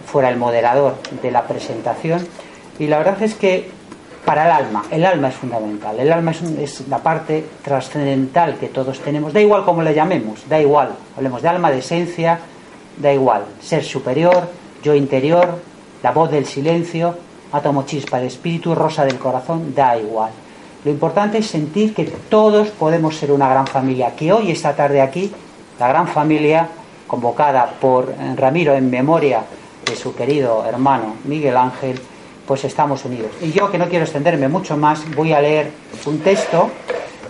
[0.06, 2.26] fuera el moderador de la presentación.
[2.78, 3.70] Y la verdad es que
[4.24, 4.84] para el alma.
[4.90, 5.98] El alma es fundamental.
[5.98, 9.32] El alma es, la parte trascendental que todos tenemos.
[9.32, 10.90] Da igual cómo le llamemos, da igual.
[11.16, 12.38] Hablemos de alma, de esencia,
[12.98, 13.44] da igual.
[13.60, 14.48] Ser superior,
[14.82, 15.58] yo interior,
[16.02, 17.16] la voz del silencio,
[17.52, 20.30] átomo chispa de espíritu, rosa del corazón, da igual.
[20.84, 24.14] Lo importante es sentir que todos podemos ser una gran familia.
[24.16, 25.30] Que hoy, esta tarde aquí,
[25.78, 26.68] la gran familia
[27.06, 29.42] convocada por Ramiro en memoria
[29.84, 32.00] de su querido hermano Miguel Ángel,
[32.50, 33.30] pues estamos unidos.
[33.40, 35.70] Y yo, que no quiero extenderme mucho más, voy a leer
[36.04, 36.68] un texto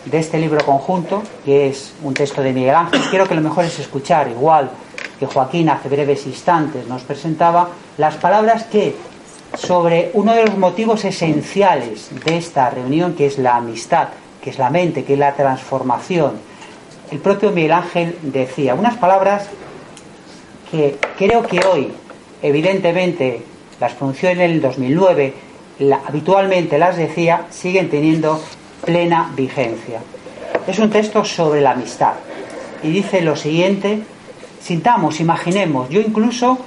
[0.07, 3.03] de este libro conjunto, que es un texto de Miguel Ángel.
[3.11, 4.71] Quiero que lo mejor es escuchar, igual
[5.19, 8.97] que Joaquín hace breves instantes nos presentaba, las palabras que
[9.59, 14.09] sobre uno de los motivos esenciales de esta reunión, que es la amistad,
[14.41, 16.39] que es la mente, que es la transformación,
[17.11, 19.49] el propio Miguel Ángel decía unas palabras
[20.71, 21.93] que creo que hoy,
[22.41, 23.50] evidentemente,
[23.81, 25.35] las pronunció en el 2009,
[26.07, 28.41] habitualmente las decía, siguen teniendo
[28.85, 30.01] plena vigencia.
[30.67, 32.13] Es un texto sobre la amistad
[32.83, 34.03] y dice lo siguiente,
[34.61, 36.59] sintamos, imaginemos, yo incluso,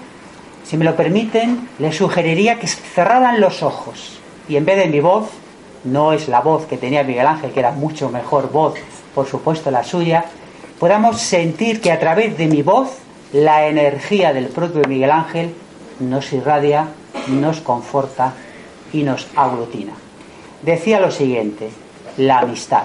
[0.66, 5.00] si me lo permiten, les sugeriría que cerraran los ojos y en vez de mi
[5.00, 5.30] voz,
[5.84, 8.76] no es la voz que tenía Miguel Ángel, que era mucho mejor voz,
[9.14, 10.26] por supuesto la suya,
[10.80, 12.90] podamos sentir que a través de mi voz
[13.32, 15.54] la energía del propio Miguel Ángel
[16.00, 16.88] nos irradia
[17.28, 18.34] nos conforta
[18.92, 19.94] y nos aglutina.
[20.62, 21.70] Decía lo siguiente,
[22.18, 22.84] la amistad.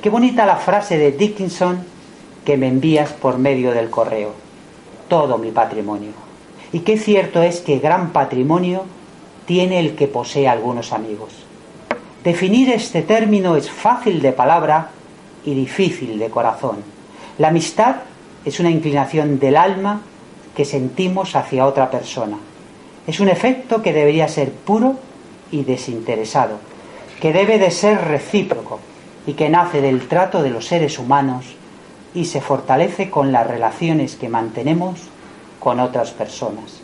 [0.00, 1.84] Qué bonita la frase de Dickinson
[2.44, 4.32] que me envías por medio del correo.
[5.08, 6.12] todo mi patrimonio.
[6.72, 8.84] Y qué cierto es que gran patrimonio
[9.44, 11.44] tiene el que posee algunos amigos.
[12.24, 14.88] Definir este término es fácil de palabra
[15.44, 16.76] y difícil de corazón.
[17.36, 17.96] La amistad
[18.46, 20.00] es una inclinación del alma
[20.56, 22.38] que sentimos hacia otra persona.
[23.06, 24.94] Es un efecto que debería ser puro
[25.50, 26.58] y desinteresado,
[27.20, 28.78] que debe de ser recíproco
[29.26, 31.46] y que nace del trato de los seres humanos
[32.14, 35.00] y se fortalece con las relaciones que mantenemos
[35.58, 36.80] con otras personas.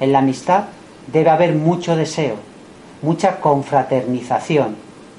[0.00, 0.64] En la amistad
[1.06, 2.36] debe haber mucho deseo,
[3.00, 4.76] mucha confraternización,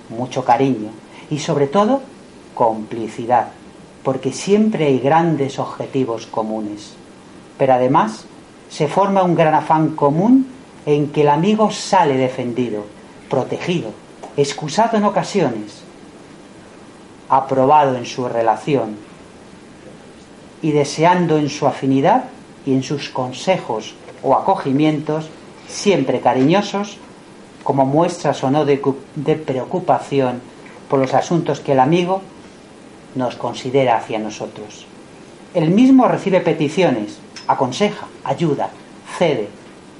[0.09, 0.89] mucho cariño
[1.31, 2.01] y sobre todo
[2.53, 3.49] complicidad,
[4.03, 6.93] porque siempre hay grandes objetivos comunes.
[7.57, 8.25] Pero además
[8.69, 10.47] se forma un gran afán común
[10.85, 12.85] en que el amigo sale defendido,
[13.29, 13.91] protegido,
[14.37, 15.81] excusado en ocasiones,
[17.29, 18.95] aprobado en su relación
[20.61, 22.25] y deseando en su afinidad
[22.65, 25.29] y en sus consejos o acogimientos,
[25.67, 26.97] siempre cariñosos,
[27.63, 28.77] como muestras o no de,
[29.35, 30.39] preocupación
[30.89, 32.21] por los asuntos que el amigo
[33.15, 34.85] nos considera hacia nosotros.
[35.53, 38.69] El mismo recibe peticiones, aconseja, ayuda,
[39.17, 39.49] cede,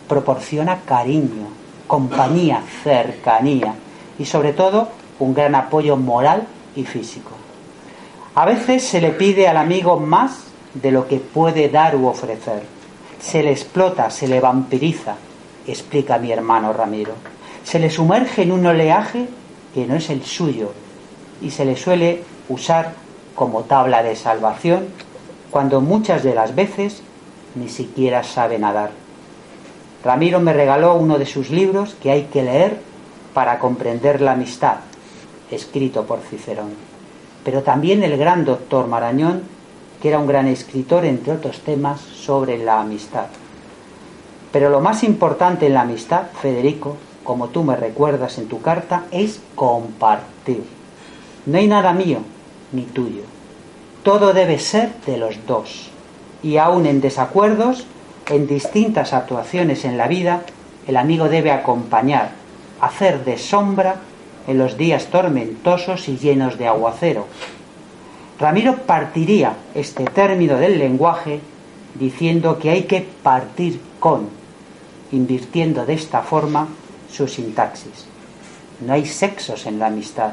[0.07, 1.47] proporciona cariño,
[1.87, 3.73] compañía, cercanía
[4.19, 4.89] y sobre todo
[5.19, 7.31] un gran apoyo moral y físico.
[8.35, 10.43] A veces se le pide al amigo más
[10.73, 12.63] de lo que puede dar u ofrecer.
[13.19, 15.15] Se le explota, se le vampiriza,
[15.65, 17.13] explica mi hermano Ramiro.
[17.63, 19.27] Se le sumerge en un oleaje
[19.73, 20.71] que no es el suyo
[21.41, 22.93] y se le suele usar
[23.35, 24.87] como tabla de salvación
[25.51, 27.01] cuando muchas de las veces
[27.59, 28.91] ni siquiera sabe nadar.
[30.03, 32.79] Ramiro me regaló uno de sus libros que hay que leer
[33.33, 34.77] para comprender la amistad,
[35.51, 36.71] escrito por Cicerón.
[37.43, 39.43] Pero también el gran doctor Marañón,
[40.01, 43.27] que era un gran escritor, entre otros temas, sobre la amistad.
[44.51, 49.05] Pero lo más importante en la amistad, Federico, como tú me recuerdas en tu carta,
[49.11, 50.63] es compartir.
[51.45, 52.19] No hay nada mío
[52.71, 53.23] ni tuyo.
[54.03, 55.91] Todo debe ser de los dos.
[56.47, 57.85] Y aun en desacuerdos,
[58.29, 60.43] en distintas actuaciones en la vida,
[60.87, 62.29] el amigo debe acompañar,
[62.79, 63.95] hacer de sombra
[64.47, 67.27] en los días tormentosos y llenos de aguacero.
[68.39, 71.41] Ramiro partiría este término del lenguaje
[71.95, 74.29] diciendo que hay que partir con,
[75.11, 76.69] invirtiendo de esta forma
[77.11, 78.05] su sintaxis.
[78.79, 80.31] No hay sexos en la amistad,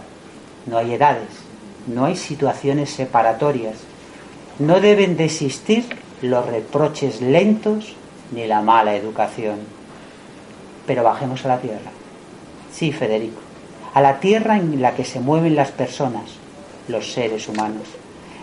[0.66, 1.30] no hay edades,
[1.92, 3.78] no hay situaciones separatorias,
[4.60, 7.94] no deben de existir los reproches lentos
[8.32, 9.58] ni la mala educación.
[10.86, 11.90] Pero bajemos a la tierra.
[12.72, 13.40] Sí, Federico,
[13.92, 16.24] a la tierra en la que se mueven las personas,
[16.88, 17.84] los seres humanos.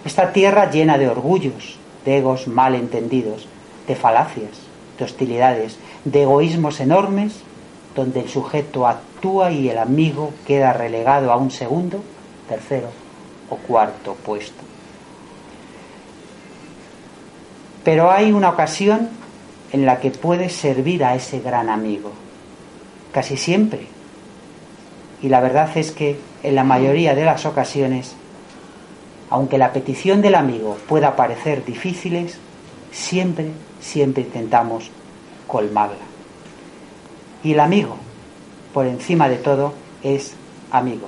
[0.06, 3.48] Esta tierra llena de orgullos, de egos mal entendidos,
[3.88, 4.52] de falacias,
[4.98, 7.42] de hostilidades, de egoísmos enormes,
[7.96, 12.02] donde el sujeto actúa y el amigo queda relegado a un segundo,
[12.48, 12.90] tercero
[13.50, 14.71] o cuarto puesto.
[17.84, 19.10] Pero hay una ocasión
[19.72, 22.12] en la que puedes servir a ese gran amigo.
[23.12, 23.88] Casi siempre.
[25.22, 28.16] Y la verdad es que en la mayoría de las ocasiones,
[29.30, 32.38] aunque la petición del amigo pueda parecer difíciles,
[32.92, 34.92] siempre, siempre intentamos
[35.48, 35.96] colmarla.
[37.44, 37.98] Y el amigo,
[38.74, 39.74] por encima de todo,
[40.04, 40.34] es
[40.72, 41.08] amigo.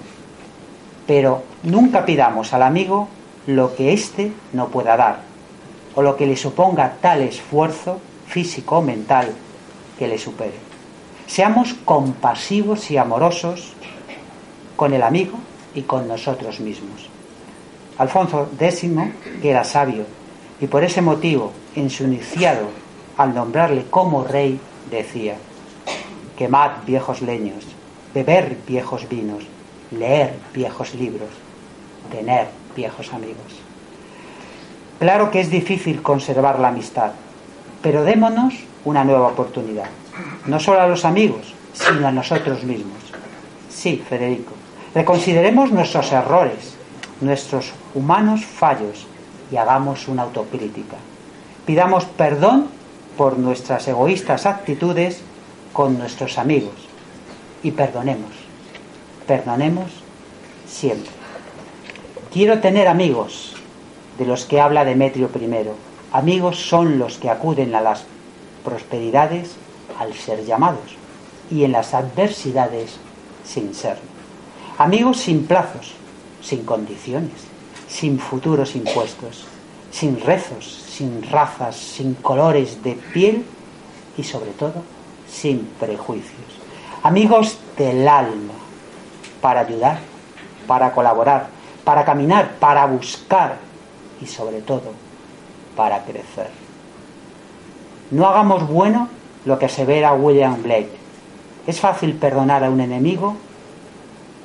[1.05, 3.09] Pero nunca pidamos al amigo
[3.45, 5.32] lo que éste no pueda dar
[5.95, 9.33] o lo que le suponga tal esfuerzo físico o mental
[9.97, 10.57] que le supere.
[11.27, 13.73] Seamos compasivos y amorosos
[14.75, 15.37] con el amigo
[15.73, 17.09] y con nosotros mismos.
[17.97, 18.89] Alfonso X,
[19.41, 20.05] que era sabio
[20.59, 22.69] y por ese motivo en su iniciado,
[23.17, 25.35] al nombrarle como rey, decía,
[26.37, 27.65] quemad viejos leños,
[28.13, 29.43] beber viejos vinos,
[29.91, 31.29] leer viejos libros,
[32.11, 33.62] tener viejos amigos.
[35.03, 37.11] Claro que es difícil conservar la amistad,
[37.81, 38.53] pero démonos
[38.85, 39.89] una nueva oportunidad.
[40.45, 42.99] No solo a los amigos, sino a nosotros mismos.
[43.69, 44.53] Sí, Federico,
[44.95, 46.75] reconsideremos nuestros errores,
[47.19, 49.05] nuestros humanos fallos
[49.51, 50.95] y hagamos una autocrítica.
[51.65, 52.69] Pidamos perdón
[53.17, 55.21] por nuestras egoístas actitudes
[55.73, 56.75] con nuestros amigos
[57.61, 58.31] y perdonemos.
[59.27, 59.91] Perdonemos
[60.65, 61.11] siempre.
[62.31, 63.52] Quiero tener amigos,
[64.18, 65.70] de los que habla Demetrio I.
[66.11, 68.05] Amigos son los que acuden a las
[68.64, 69.55] prosperidades
[69.99, 70.95] al ser llamados
[71.49, 72.97] y en las adversidades
[73.43, 73.97] sin ser.
[74.78, 75.93] Amigos sin plazos,
[76.41, 77.32] sin condiciones,
[77.88, 79.45] sin futuros impuestos,
[79.91, 83.45] sin rezos, sin razas, sin colores de piel
[84.18, 84.84] y sobre todo
[85.30, 86.59] sin prejuicios.
[87.03, 88.53] Amigos del alma,
[89.41, 89.99] para ayudar,
[90.68, 91.47] para colaborar,
[91.84, 93.57] para caminar, para buscar
[94.24, 94.93] y sobre todo
[95.76, 96.49] para crecer.
[98.11, 99.09] No hagamos bueno
[99.45, 100.91] lo que asevera William Blake.
[101.67, 103.36] Es fácil perdonar a un enemigo,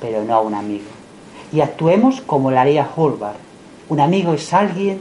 [0.01, 0.87] pero no a un amigo.
[1.53, 3.37] Y actuemos como lo haría Hulbard.
[3.89, 4.99] Un amigo es alguien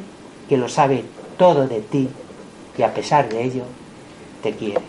[0.48, 1.04] que lo sabe
[1.36, 2.08] todo de ti
[2.76, 3.64] y a pesar de ello
[4.42, 4.80] te quiere.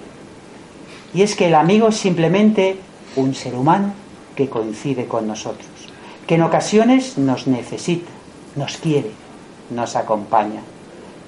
[1.14, 2.78] Y es que el amigo es simplemente
[3.16, 3.94] un ser humano
[4.36, 5.68] que coincide con nosotros,
[6.28, 8.12] que en ocasiones nos necesita,
[8.56, 9.12] nos quiere,
[9.70, 10.62] nos acompaña,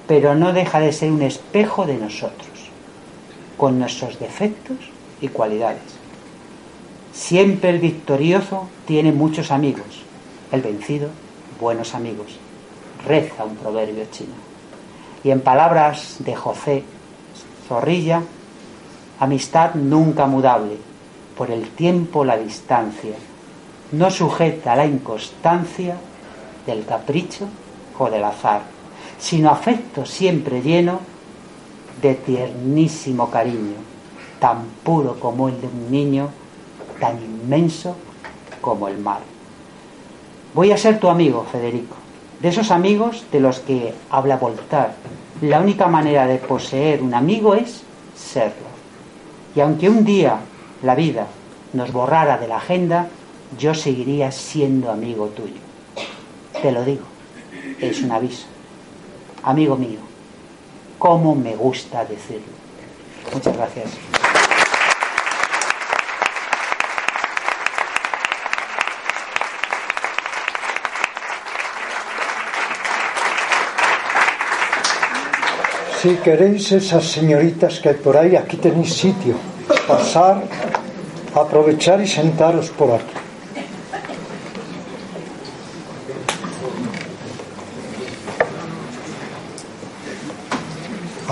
[0.06, 2.48] pero no deja de ser un espejo de nosotros,
[3.56, 4.78] con nuestros defectos
[5.20, 5.82] y cualidades.
[7.12, 10.02] Siempre el victorioso tiene muchos amigos,
[10.50, 11.08] el vencido
[11.62, 12.38] buenos amigos.
[13.06, 14.34] Reza un proverbio chino.
[15.24, 16.82] Y en palabras de José
[17.68, 18.22] Zorrilla,
[19.20, 20.76] amistad nunca mudable,
[21.38, 23.14] por el tiempo la distancia,
[23.92, 25.96] no sujeta a la inconstancia
[26.66, 27.46] del capricho
[27.98, 28.62] o del azar,
[29.18, 31.00] sino afecto siempre lleno
[32.00, 33.76] de tiernísimo cariño,
[34.40, 36.28] tan puro como el de un niño,
[37.00, 37.96] tan inmenso
[38.60, 39.20] como el mar.
[40.54, 41.96] Voy a ser tu amigo, Federico,
[42.40, 44.92] de esos amigos de los que habla Voltaire.
[45.40, 47.82] La única manera de poseer un amigo es
[48.16, 48.72] serlo.
[49.54, 50.38] Y aunque un día
[50.82, 51.26] la vida
[51.72, 53.08] nos borrara de la agenda,
[53.58, 55.60] yo seguiría siendo amigo tuyo.
[56.60, 57.04] Te lo digo,
[57.82, 58.46] es un aviso.
[59.42, 59.98] Amigo mío,
[60.98, 62.52] cómo me gusta decirlo.
[63.32, 63.88] Muchas gracias.
[76.00, 79.36] Si queréis esas señoritas que hay por ahí, aquí tenéis sitio.
[79.86, 80.42] Pasar,
[81.32, 83.21] aprovechar y sentaros por aquí.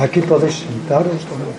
[0.01, 1.53] Aquí podéis sentaros donde.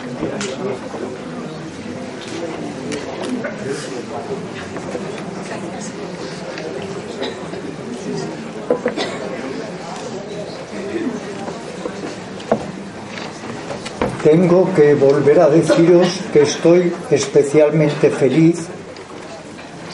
[14.24, 18.66] Tengo que volver a deciros que estoy especialmente feliz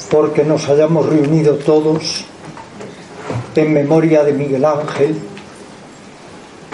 [0.10, 2.24] porque nos hayamos reunido todos
[3.56, 5.18] en memoria de Miguel Ángel,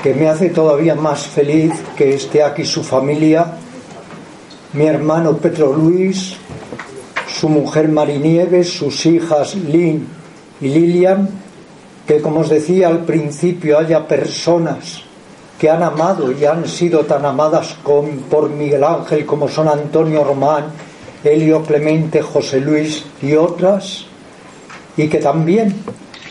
[0.03, 3.53] que me hace todavía más feliz que esté aquí su familia,
[4.73, 6.35] mi hermano Pedro Luis,
[7.25, 10.05] su mujer Marinieves, sus hijas Lynn
[10.59, 11.29] y Lilian,
[12.05, 15.03] que como os decía al principio haya personas
[15.57, 17.77] que han amado y han sido tan amadas
[18.29, 20.65] por Miguel Ángel como son Antonio Román,
[21.23, 24.05] Helio Clemente, José Luis y otras,
[24.97, 25.73] y que también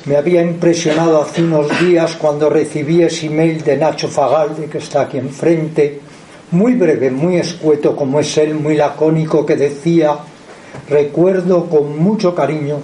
[0.04, 5.02] me había impresionado hace unos días cuando recibí ese email de Nacho Fagalde, que está
[5.02, 6.00] aquí enfrente,
[6.50, 10.16] muy breve, muy escueto como es él, muy lacónico, que decía,
[10.88, 12.78] recuerdo con mucho cariño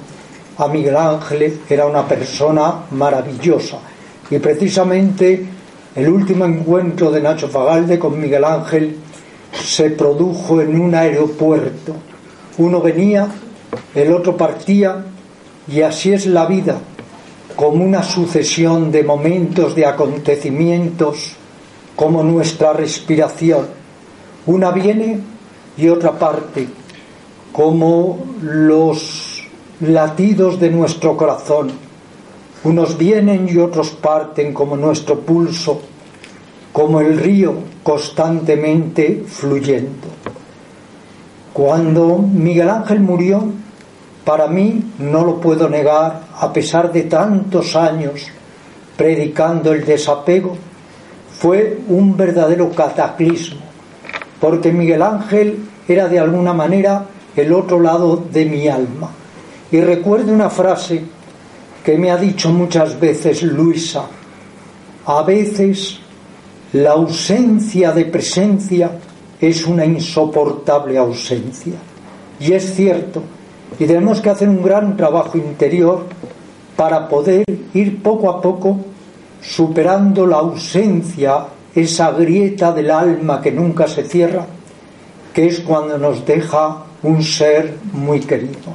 [0.58, 3.78] a Miguel Ángel, era una persona maravillosa.
[4.30, 5.44] Y precisamente
[5.96, 8.96] el último encuentro de Nacho Fagalde con Miguel Ángel
[9.52, 11.94] se produjo en un aeropuerto.
[12.58, 13.26] Uno venía,
[13.94, 15.04] el otro partía,
[15.66, 16.78] y así es la vida,
[17.58, 21.32] como una sucesión de momentos, de acontecimientos,
[21.96, 23.66] como nuestra respiración.
[24.46, 25.18] Una viene
[25.76, 26.68] y otra parte,
[27.50, 29.42] como los
[29.80, 31.72] latidos de nuestro corazón
[32.62, 35.80] unos vienen y otros parten como nuestro pulso,
[36.72, 40.06] como el río constantemente fluyendo.
[41.52, 43.42] Cuando Miguel Ángel murió,
[44.24, 48.26] para mí, no lo puedo negar, a pesar de tantos años
[48.96, 50.56] predicando el desapego,
[51.38, 53.60] fue un verdadero cataclismo,
[54.40, 57.04] porque Miguel Ángel era de alguna manera
[57.36, 59.10] el otro lado de mi alma.
[59.70, 61.02] Y recuerdo una frase
[61.84, 64.06] que me ha dicho muchas veces Luisa,
[65.06, 66.00] a veces
[66.72, 68.90] la ausencia de presencia
[69.40, 71.74] es una insoportable ausencia.
[72.40, 73.22] Y es cierto,
[73.78, 76.06] y tenemos que hacer un gran trabajo interior
[76.76, 77.44] para poder
[77.74, 78.78] ir poco a poco
[79.40, 81.44] superando la ausencia,
[81.74, 84.46] esa grieta del alma que nunca se cierra,
[85.32, 88.74] que es cuando nos deja un ser muy querido.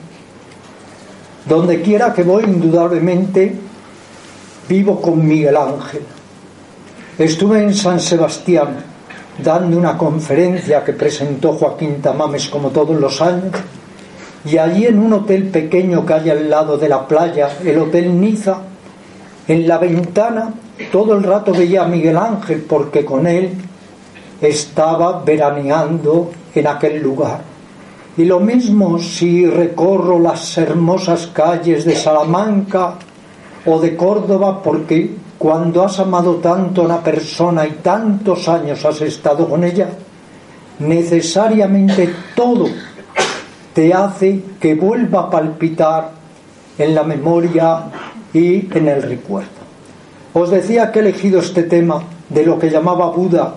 [1.46, 3.54] Donde quiera que voy, indudablemente,
[4.70, 6.04] vivo con Miguel Ángel.
[7.18, 8.78] Estuve en San Sebastián
[9.44, 13.52] dando una conferencia que presentó Joaquín Tamames como todos los años
[14.46, 18.20] y allí en un hotel pequeño que hay al lado de la playa, el Hotel
[18.20, 18.58] Niza,
[19.48, 20.54] en la ventana
[20.92, 23.52] todo el rato veía a Miguel Ángel porque con él
[24.42, 27.42] estaba veraneando en aquel lugar.
[28.18, 32.96] Y lo mismo si recorro las hermosas calles de Salamanca
[33.66, 39.02] o de Córdoba, porque cuando has amado tanto a una persona y tantos años has
[39.02, 39.90] estado con ella,
[40.80, 42.68] necesariamente todo
[43.74, 46.12] te hace que vuelva a palpitar
[46.78, 47.86] en la memoria
[48.34, 49.64] y en el recuerdo.
[50.34, 53.56] Os decía que he elegido este tema de lo que llamaba Buda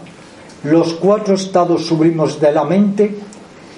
[0.65, 3.15] los cuatro estados sublimes de la mente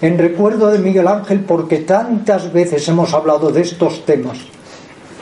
[0.01, 4.39] en recuerdo de Miguel Ángel porque tantas veces hemos hablado de estos temas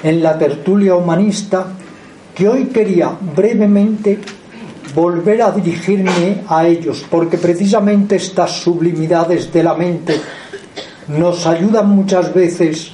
[0.03, 1.67] en la tertulia humanista
[2.35, 4.19] que hoy quería brevemente
[4.95, 10.21] volver a dirigirme a ellos porque precisamente estas sublimidades de la mente
[11.09, 12.93] nos ayudan muchas veces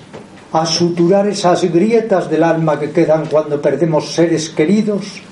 [0.52, 5.22] a suturar esas grietas del alma que quedan cuando perdemos seres queridos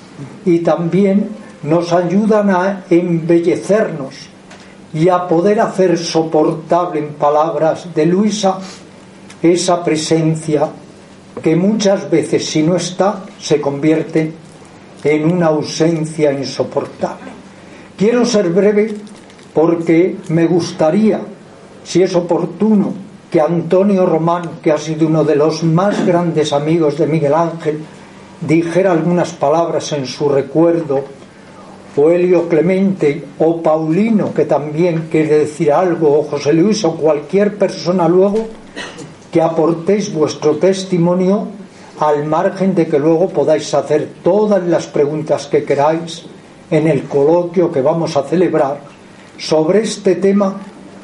[0.45, 1.29] y también
[1.63, 4.15] nos ayudan a embellecernos
[4.93, 8.57] y a poder hacer soportable en palabras de Luisa
[9.41, 10.67] esa presencia
[11.41, 14.33] que muchas veces si no está se convierte
[15.03, 17.31] en una ausencia insoportable.
[17.97, 18.93] Quiero ser breve
[19.53, 21.21] porque me gustaría
[21.83, 22.93] si es oportuno,
[23.29, 27.79] que Antonio Román, que ha sido uno de los más grandes amigos de Miguel Ángel,
[28.41, 31.03] dijera algunas palabras en su recuerdo,
[31.95, 37.57] o Helio Clemente, o Paulino, que también quiere decir algo, o José Luis, o cualquier
[37.57, 38.47] persona luego,
[39.31, 41.47] que aportéis vuestro testimonio
[41.99, 46.25] al margen de que luego podáis hacer todas las preguntas que queráis
[46.69, 48.79] en el coloquio que vamos a celebrar
[49.37, 50.55] sobre este tema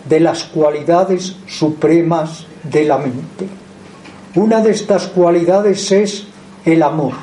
[0.07, 3.47] de las cualidades supremas de la mente.
[4.35, 6.25] Una de estas cualidades es
[6.65, 7.13] el amor.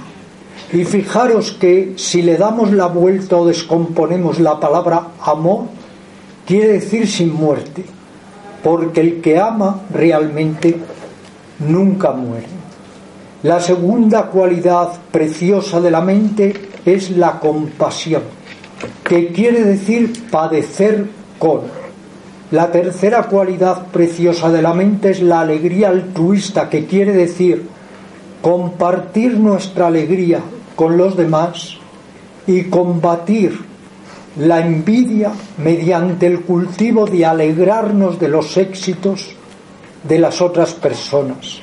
[0.73, 5.67] Y fijaros que si le damos la vuelta o descomponemos la palabra amor,
[6.47, 7.85] quiere decir sin muerte,
[8.63, 10.77] porque el que ama realmente
[11.61, 12.47] nunca muere.
[13.43, 18.23] La segunda cualidad preciosa de la mente es la compasión,
[19.05, 21.07] que quiere decir padecer
[21.39, 21.84] con.
[22.55, 27.67] La tercera cualidad preciosa de la mente es la alegría altruista, que quiere decir
[28.41, 30.39] compartir nuestra alegría
[30.77, 31.79] con los demás
[32.47, 33.59] y combatir
[34.39, 39.35] la envidia mediante el cultivo de alegrarnos de los éxitos
[40.05, 41.59] de las otras personas.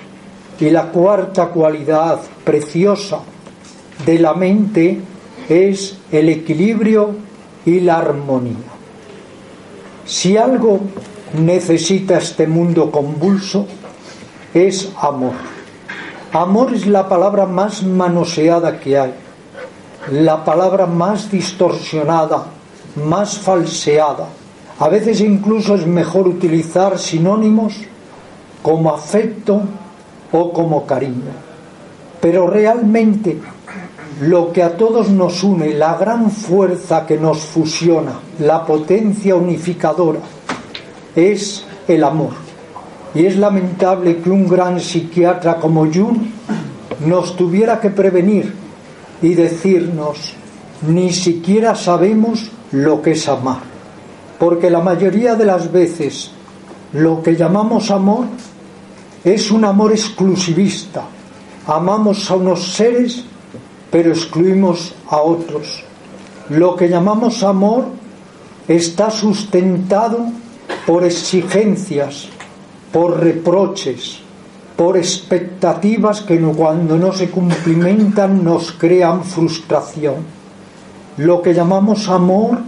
[0.60, 3.20] Y la cuarta cualidad preciosa
[4.06, 5.00] de la mente
[5.48, 7.16] es el equilibrio
[7.66, 8.70] y la armonía.
[10.12, 10.82] Si algo
[11.39, 13.66] necesita este mundo convulso,
[14.53, 15.32] es amor.
[16.34, 19.14] Amor es la palabra más manoseada que hay,
[20.12, 22.43] la palabra más distorsionada,
[23.05, 24.28] más falseada.
[24.80, 27.76] A veces incluso es mejor utilizar sinónimos
[28.62, 29.62] como afecto
[30.34, 31.32] o como cariño.
[32.20, 33.39] Pero realmente
[34.22, 40.19] lo que a todos nos une, la gran fuerza que nos fusiona, la potencia unificadora,
[41.15, 42.30] es el amor.
[43.15, 46.19] Y es lamentable que un gran psiquiatra como Jung
[47.05, 48.53] nos tuviera que prevenir
[49.24, 50.34] y decirnos,
[50.88, 53.61] ni siquiera sabemos lo que es amar.
[54.38, 56.30] Porque la mayoría de las veces
[56.93, 58.26] lo que llamamos amor
[59.24, 61.05] es un amor exclusivista.
[61.65, 63.26] Amamos a unos seres
[63.92, 65.84] pero excluimos a otros.
[66.50, 67.86] Lo que llamamos amor
[68.68, 70.26] está sustentado
[70.88, 72.28] por exigencias,
[72.92, 74.20] por reproches,
[74.76, 80.16] por expectativas que cuando no se cumplimentan nos crean frustración.
[81.18, 82.60] Lo que llamamos amor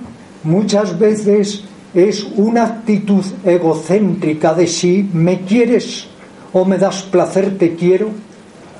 [0.43, 1.63] muchas veces
[1.93, 6.07] es una actitud egocéntrica de si me quieres
[6.51, 8.09] o me das placer te quiero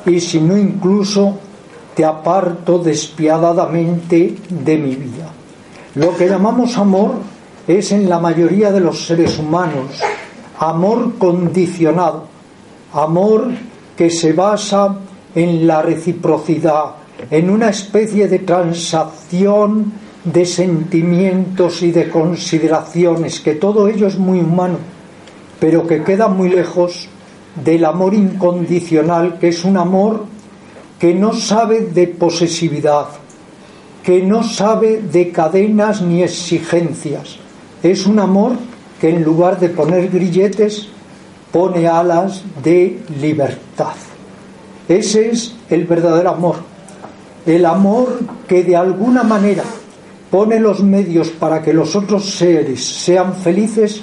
[0.06, 1.40] y si no incluso
[1.96, 5.30] te aparto despiadadamente de mi vida.
[5.96, 7.14] Lo que llamamos amor
[7.68, 10.02] es en la mayoría de los seres humanos
[10.60, 12.26] amor condicionado,
[12.94, 13.52] amor
[13.98, 14.98] que se basa
[15.36, 16.96] en la reciprocidad,
[17.30, 24.40] en una especie de transacción de sentimientos y de consideraciones, que todo ello es muy
[24.40, 24.78] humano,
[25.60, 27.10] pero que queda muy lejos
[27.64, 30.26] del amor incondicional, que es un amor
[31.04, 33.08] que no sabe de posesividad,
[34.06, 37.40] que no sabe de cadenas ni exigencias.
[37.84, 38.54] Es un amor
[39.02, 40.88] que en lugar de poner grilletes
[41.52, 43.98] pone alas de libertad.
[44.88, 46.56] Ese es el verdadero amor.
[47.46, 49.66] El amor que de alguna manera
[50.32, 54.02] pone los medios para que los otros seres sean felices,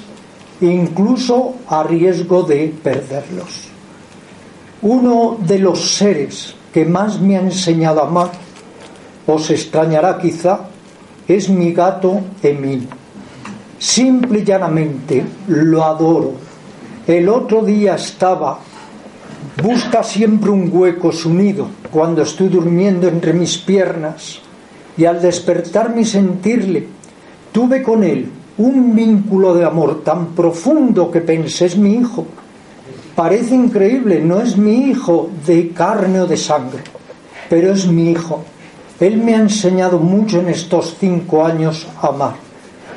[0.61, 3.69] incluso a riesgo de perderlos.
[4.83, 8.31] Uno de los seres que más me ha enseñado a amar,
[9.27, 10.61] os extrañará quizá,
[11.27, 12.89] es mi gato Emil.
[13.79, 16.33] Simple y llanamente lo adoro.
[17.07, 18.59] El otro día estaba,
[19.63, 24.41] busca siempre un hueco su nido cuando estoy durmiendo entre mis piernas
[24.97, 26.87] y al despertarme y sentirle,
[27.53, 32.27] tuve con él un vínculo de amor tan profundo que pensé es mi hijo
[33.21, 36.81] Parece increíble, no es mi hijo de carne o de sangre,
[37.51, 38.43] pero es mi hijo.
[38.99, 42.37] Él me ha enseñado mucho en estos cinco años a amar.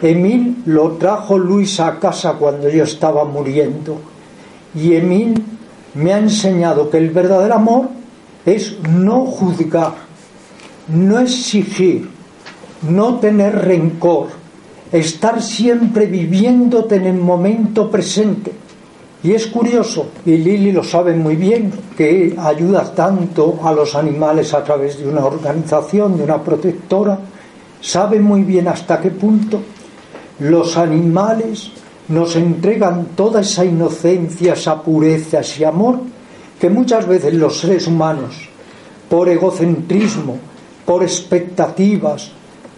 [0.02, 4.00] Emil lo trajo Luis a casa cuando yo estaba muriendo.
[4.74, 5.44] Y Emil
[5.94, 7.90] me ha enseñado que el verdadero amor
[8.46, 9.96] es no juzgar,
[10.88, 12.08] no exigir,
[12.90, 14.28] no tener rencor,
[14.90, 18.64] estar siempre viviéndote en el momento presente
[19.24, 24.54] y es curioso, y Lili lo sabe muy bien, que ayuda tanto a los animales
[24.54, 27.18] a través de una organización, de una protectora,
[27.80, 29.62] sabe muy bien hasta qué punto
[30.40, 31.72] los animales
[32.10, 36.00] nos entregan toda esa inocencia, esa pureza, ese amor
[36.60, 38.50] que muchas veces los seres humanos,
[39.10, 40.38] por egocentrismo,
[40.86, 42.32] por expectativas,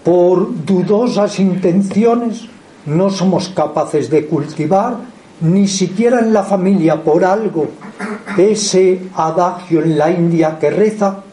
[0.04, 2.48] por dudosas intenciones,
[2.86, 7.68] no somos capaces de cultivar ni siquiera en la familia por algo,
[8.38, 11.24] ese adagio en la India que reza,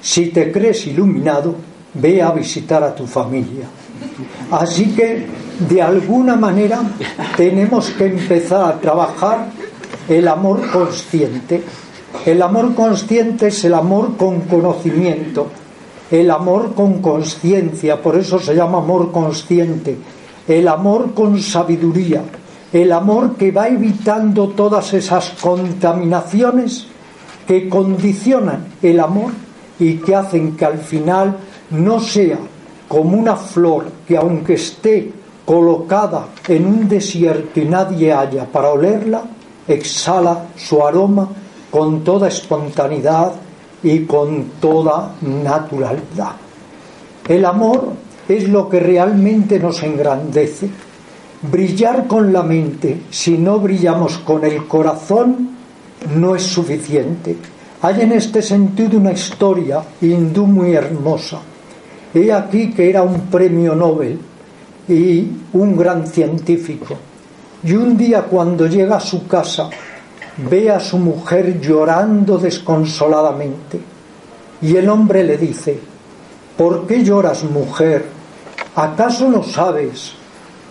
[0.00, 1.54] si te crees iluminado,
[1.94, 3.66] ve a visitar a tu familia.
[4.50, 5.26] Así que,
[5.68, 6.80] de alguna manera,
[7.36, 9.48] tenemos que empezar a trabajar
[10.08, 11.62] el amor consciente.
[12.24, 15.46] El amor consciente es el amor con conocimiento,
[16.10, 19.96] el amor con conciencia, por eso se llama amor consciente,
[20.48, 22.22] el amor con sabiduría,
[22.72, 26.86] el amor que va evitando todas esas contaminaciones
[27.46, 29.32] que condicionan el amor
[29.78, 31.36] y que hacen que al final
[31.70, 32.38] no sea
[32.86, 35.12] como una flor que aunque esté
[35.44, 39.22] colocada en un desierto y nadie haya para olerla,
[39.66, 41.28] exhala su aroma
[41.70, 43.32] con toda espontaneidad
[43.82, 46.32] y con toda naturalidad.
[47.26, 47.88] El amor
[48.28, 50.70] es lo que realmente nos engrandece
[51.42, 55.48] Brillar con la mente, si no brillamos con el corazón,
[56.14, 57.34] no es suficiente.
[57.80, 61.38] Hay en este sentido una historia hindú muy hermosa.
[62.12, 64.18] He aquí que era un premio Nobel
[64.86, 66.98] y un gran científico.
[67.64, 69.70] Y un día cuando llega a su casa,
[70.50, 73.80] ve a su mujer llorando desconsoladamente.
[74.60, 75.80] Y el hombre le dice,
[76.58, 78.04] ¿por qué lloras mujer?
[78.74, 80.19] ¿Acaso no sabes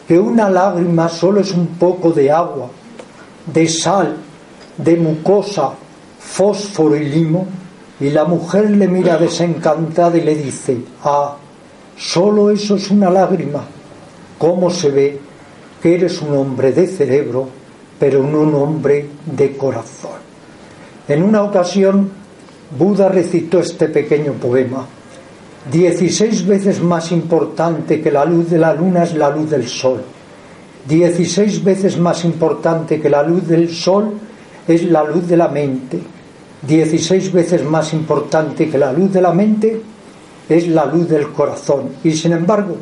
[0.10, 2.68] que una lágrima solo es un poco de agua,
[3.46, 4.18] de sal,
[4.76, 5.70] de mucosa,
[6.18, 7.46] fósforo y limo,
[8.00, 11.38] y la mujer le mira desencantada y le dice, ah,
[11.96, 13.64] solo eso es una lágrima.
[14.40, 15.20] ¿Cómo se ve
[15.80, 17.48] que eres un hombre de cerebro,
[18.00, 20.18] pero no un hombre de corazón?
[21.08, 22.10] En una ocasión,
[22.76, 24.88] Buda recitó este pequeño poema
[25.72, 30.02] 16 veces más importante que la luz de la luna es la luz del sol.
[30.88, 34.14] 16 veces más importante que la luz del sol
[34.68, 36.00] es la luz de la mente.
[36.66, 39.82] 16 veces más importante que la luz de la mente
[40.48, 41.90] es la luz del corazón.
[42.04, 42.78] Y sin embargo,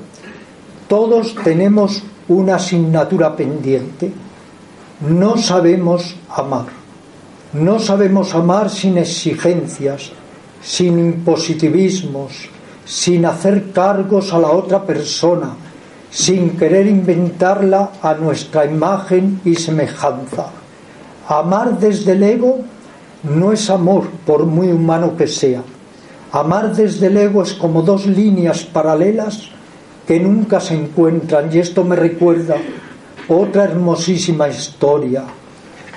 [0.87, 4.11] todos tenemos una asignatura pendiente.
[5.09, 6.65] No sabemos amar.
[7.53, 10.11] No sabemos amar sin exigencias,
[10.61, 12.49] sin impositivismos,
[12.87, 15.49] sin hacer cargos a la otra persona,
[16.09, 20.47] sin querer inventarla a nuestra imagen y semejanza.
[21.27, 22.59] Amar desde el ego
[23.23, 25.61] no es amor, por muy humano que sea.
[26.31, 29.49] Amar desde el ego es como dos líneas paralelas
[30.07, 32.55] que nunca se encuentran y esto me recuerda
[33.27, 35.25] otra hermosísima historia.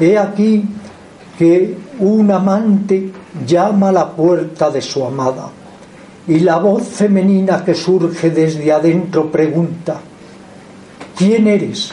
[0.01, 0.65] He aquí
[1.39, 3.13] que un amante
[3.47, 5.51] llama a la puerta de su amada
[6.29, 10.01] y la voz femenina que surge desde adentro pregunta,
[11.17, 11.93] ¿quién eres?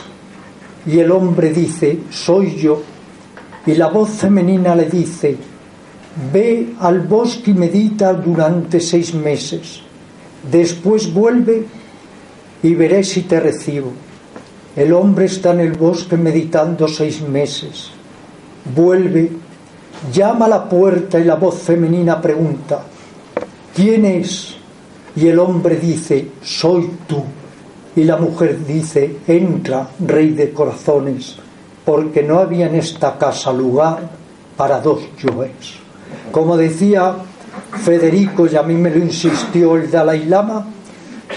[0.86, 2.82] Y el hombre dice, soy yo.
[3.66, 5.36] Y la voz femenina le dice,
[6.32, 9.82] ve al bosque y medita durante seis meses.
[10.50, 11.66] Después vuelve
[12.64, 13.92] y veré si te recibo.
[14.76, 17.90] El hombre está en el bosque meditando seis meses.
[18.76, 19.32] Vuelve,
[20.14, 22.84] llama a la puerta y la voz femenina pregunta,
[23.78, 24.56] ¿quién es?
[25.16, 27.24] Y el hombre dice, soy tú.
[27.96, 31.36] Y la mujer dice, entra, rey de corazones,
[31.86, 34.00] porque no había en esta casa lugar
[34.58, 35.78] para dos yoes.
[36.32, 37.16] Como decía
[37.84, 40.66] Federico, y a mí me lo insistió el Dalai Lama,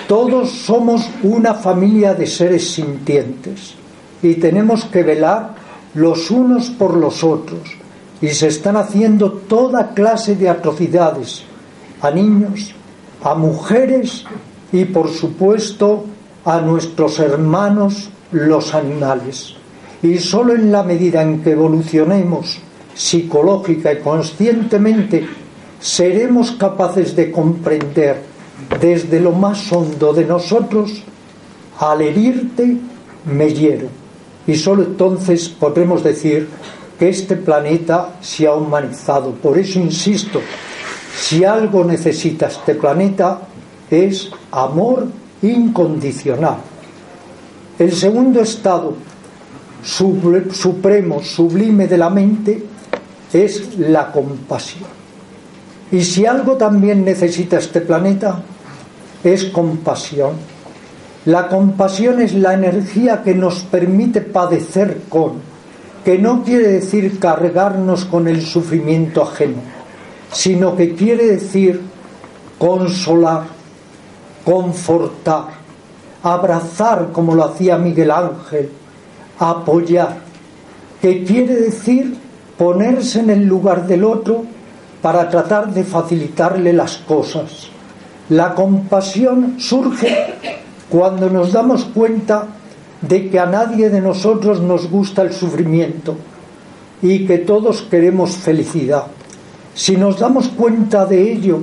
[0.09, 3.74] todos somos una familia de seres sintientes
[4.22, 5.55] y tenemos que velar
[5.95, 7.61] los unos por los otros.
[8.22, 11.45] Y se están haciendo toda clase de atrocidades
[12.03, 12.75] a niños,
[13.23, 14.25] a mujeres
[14.73, 16.05] y por supuesto
[16.45, 19.55] a nuestros hermanos los animales.
[20.03, 22.59] Y solo en la medida en que evolucionemos
[22.95, 25.27] psicológica y conscientemente
[25.81, 28.23] seremos capaces de comprender
[28.81, 31.03] desde lo más hondo de nosotros,
[31.79, 32.77] al herirte
[33.25, 33.89] me hiero.
[34.47, 36.49] Y solo entonces podremos decir
[36.99, 39.31] que este planeta se ha humanizado.
[39.33, 40.41] Por eso insisto,
[41.17, 43.41] si algo necesita este planeta
[43.91, 45.07] es amor
[45.43, 46.59] incondicional.
[47.79, 48.95] El segundo estado
[49.83, 52.63] supremo, sublime de la mente
[53.33, 54.89] es la compasión.
[55.93, 58.43] Y si algo también necesita este planeta
[59.25, 60.33] es compasión.
[61.27, 65.33] La compasión es la energía que nos permite padecer con,
[66.05, 69.59] que no quiere decir cargarnos con el sufrimiento ajeno,
[70.33, 71.81] sino que quiere decir
[72.59, 73.45] consolar,
[74.45, 75.47] confortar,
[76.22, 78.70] abrazar como lo hacía Miguel Ángel,
[79.39, 80.18] apoyar,
[81.01, 82.16] que quiere decir
[82.59, 84.45] ponerse en el lugar del otro
[85.01, 87.70] para tratar de facilitarle las cosas
[88.31, 90.35] la compasión surge
[90.89, 92.47] cuando nos damos cuenta
[93.01, 96.16] de que a nadie de nosotros nos gusta el sufrimiento
[97.03, 99.07] y que todos queremos felicidad.
[99.81, 101.61] Si nos damos cuenta de ello,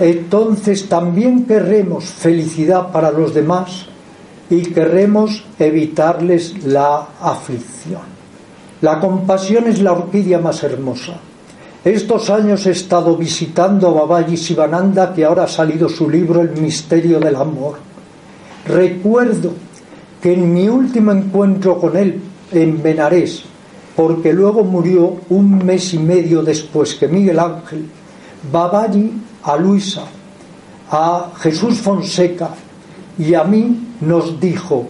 [0.00, 3.86] entonces también querremos felicidad para los demás
[4.50, 8.02] y querremos evitarles la aflicción.
[8.82, 11.14] La compasión es la orquídea más hermosa.
[11.82, 16.50] Estos años he estado visitando a Babaji Sivananda, que ahora ha salido su libro El
[16.60, 17.78] misterio del amor.
[18.66, 19.54] Recuerdo
[20.20, 22.20] que en mi último encuentro con él
[22.52, 23.42] en Benarés,
[23.98, 27.84] porque luego murió un mes y medio después que Miguel Ángel,
[28.52, 29.10] Babaji
[29.42, 30.04] a Luisa,
[30.88, 32.50] a Jesús Fonseca
[33.18, 34.86] y a mí nos dijo,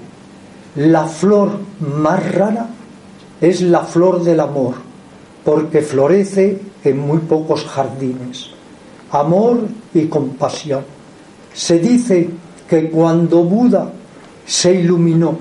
[0.77, 2.69] la flor más rara
[3.41, 4.75] es la flor del amor,
[5.43, 8.51] porque florece en muy pocos jardines.
[9.11, 10.85] Amor y compasión.
[11.55, 12.29] Se dice
[12.69, 13.91] que cuando Buda
[14.45, 15.35] se iluminó,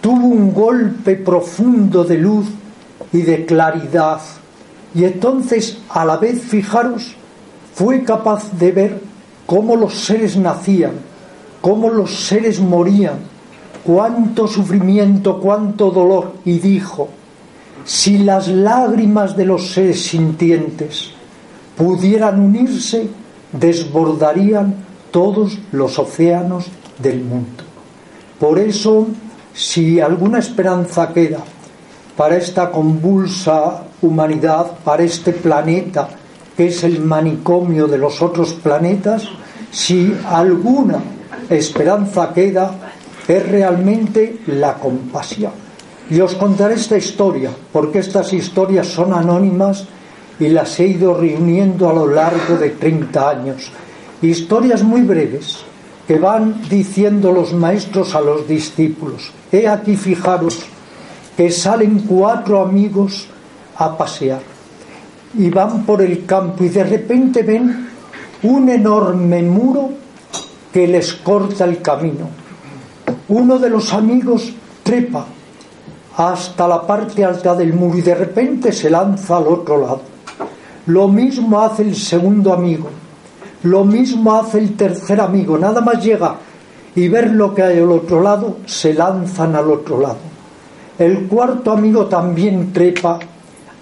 [0.00, 2.46] tuvo un golpe profundo de luz
[3.12, 4.20] y de claridad.
[4.94, 7.14] Y entonces, a la vez, fijaros,
[7.74, 9.00] fue capaz de ver
[9.46, 10.92] cómo los seres nacían,
[11.60, 13.18] cómo los seres morían,
[13.84, 17.08] cuánto sufrimiento, cuánto dolor, y dijo,
[17.84, 21.10] si las lágrimas de los seres sintientes
[21.76, 23.08] pudieran unirse,
[23.52, 24.74] desbordarían
[25.10, 26.66] todos los océanos
[26.98, 27.64] del mundo.
[28.38, 29.08] Por eso,
[29.54, 31.42] si alguna esperanza queda
[32.16, 36.08] para esta convulsa humanidad, para este planeta
[36.56, 39.26] que es el manicomio de los otros planetas,
[39.70, 40.98] si alguna
[41.48, 42.70] esperanza queda,
[43.26, 45.52] es realmente la compasión.
[46.10, 49.86] Y os contaré esta historia, porque estas historias son anónimas
[50.38, 53.70] y las he ido reuniendo a lo largo de 30 años.
[54.20, 55.60] Historias muy breves
[56.06, 59.30] que van diciendo los maestros a los discípulos.
[59.50, 60.58] He aquí, fijaros,
[61.40, 63.26] que salen cuatro amigos
[63.78, 64.42] a pasear
[65.38, 67.88] y van por el campo y de repente ven
[68.42, 69.88] un enorme muro
[70.70, 72.28] que les corta el camino.
[73.28, 75.24] Uno de los amigos trepa
[76.18, 80.02] hasta la parte alta del muro y de repente se lanza al otro lado.
[80.88, 82.90] Lo mismo hace el segundo amigo,
[83.62, 86.34] lo mismo hace el tercer amigo, nada más llega
[86.94, 90.29] y ver lo que hay al otro lado, se lanzan al otro lado.
[91.00, 93.18] El cuarto amigo también trepa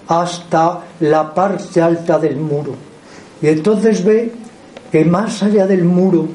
[0.07, 2.73] hasta la parte alta del muro
[3.41, 4.31] y entonces ve
[4.89, 6.29] que más allá del muro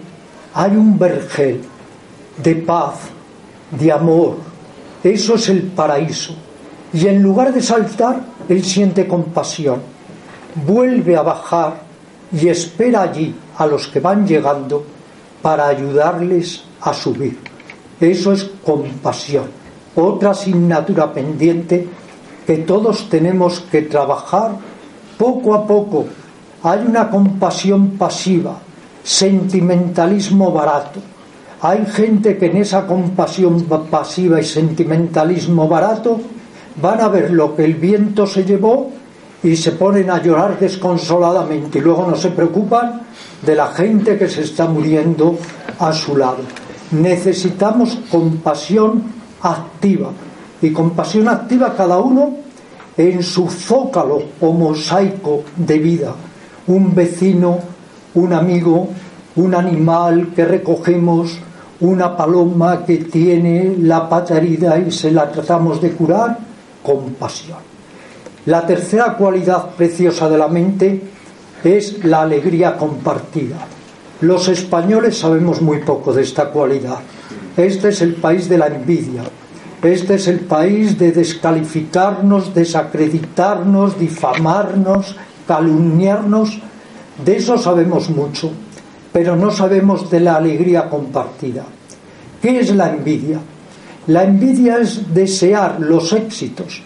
[0.53, 1.63] hay un vergel
[2.37, 2.97] de paz,
[3.71, 4.37] de amor,
[5.03, 6.35] eso es el paraíso.
[6.93, 9.81] Y en lugar de saltar, él siente compasión.
[10.67, 11.81] Vuelve a bajar
[12.31, 14.85] y espera allí a los que van llegando
[15.41, 17.39] para ayudarles a subir.
[17.99, 19.64] Eso es compasión.
[19.97, 21.87] Otra asignatura pendiente
[22.47, 24.53] que todos tenemos que trabajar
[25.17, 26.07] poco a poco.
[26.63, 28.59] Hay una compasión pasiva,
[29.03, 31.01] sentimentalismo barato.
[31.63, 36.21] Hay gente que en esa compasión pasiva y sentimentalismo barato
[36.81, 38.91] van a ver lo que el viento se llevó
[39.43, 43.03] y se ponen a llorar desconsoladamente y luego no se preocupan
[43.43, 45.39] de la gente que se está muriendo
[45.79, 46.39] a su lado.
[46.91, 50.11] Necesitamos compasión activa
[50.63, 52.33] y compasión activa cada uno
[52.97, 56.15] en su zócalo o mosaico de vida.
[56.67, 57.59] Un vecino,
[58.15, 58.89] un amigo,
[59.37, 61.39] un animal que recogemos,
[61.81, 66.39] una paloma que tiene la pata herida y se la tratamos de curar,
[66.83, 67.59] compasión.
[68.47, 71.03] La tercera cualidad preciosa de la mente
[71.63, 73.57] es la alegría compartida.
[74.21, 76.99] Los españoles sabemos muy poco de esta cualidad.
[77.57, 79.23] Este es el país de la envidia.
[79.83, 85.15] Este es el país de descalificarnos, desacreditarnos, difamarnos,
[85.47, 86.59] calumniarnos.
[87.25, 88.51] De eso sabemos mucho,
[89.13, 91.65] pero no sabemos de la alegría compartida.
[92.43, 93.39] ¿Qué es la envidia?
[94.09, 96.83] La envidia es desear los éxitos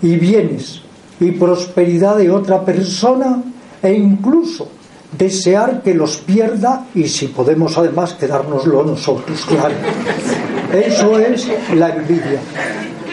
[0.00, 0.80] y bienes
[1.20, 3.42] y prosperidad de otra persona
[3.82, 4.77] e incluso
[5.16, 9.74] desear que los pierda y si podemos además quedárnoslo nosotros, claro.
[10.72, 12.40] Eso es la envidia.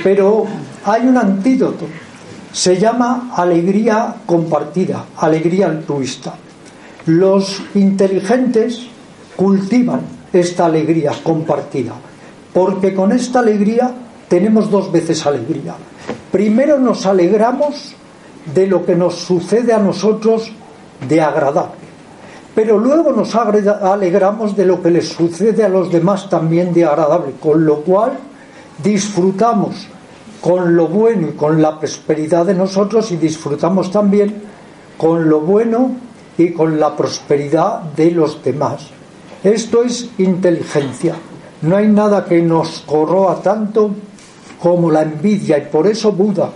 [0.04, 0.46] Pero
[0.84, 1.86] hay un antídoto.
[2.52, 6.36] Se llama alegría compartida, alegría altruista.
[7.08, 8.88] Los inteligentes
[9.36, 11.94] cultivan esta alegría compartida,
[12.54, 13.92] porque con esta alegría
[14.28, 15.76] tenemos dos veces alegría.
[16.32, 17.94] Primero nos alegramos
[18.54, 20.52] de lo que nos sucede a nosotros
[21.08, 21.85] de agradable.
[22.56, 27.34] Pero luego nos alegramos de lo que les sucede a los demás también de agradable,
[27.40, 28.14] con lo cual
[28.82, 29.88] disfrutamos
[30.40, 34.36] con lo bueno y con la prosperidad de nosotros y disfrutamos también
[34.98, 35.92] con lo bueno
[36.38, 38.88] y con la prosperidad de los demás.
[39.44, 41.16] Esto es inteligencia.
[41.62, 43.92] No hay nada que nos corroa tanto
[44.62, 46.52] como la envidia y por eso Buda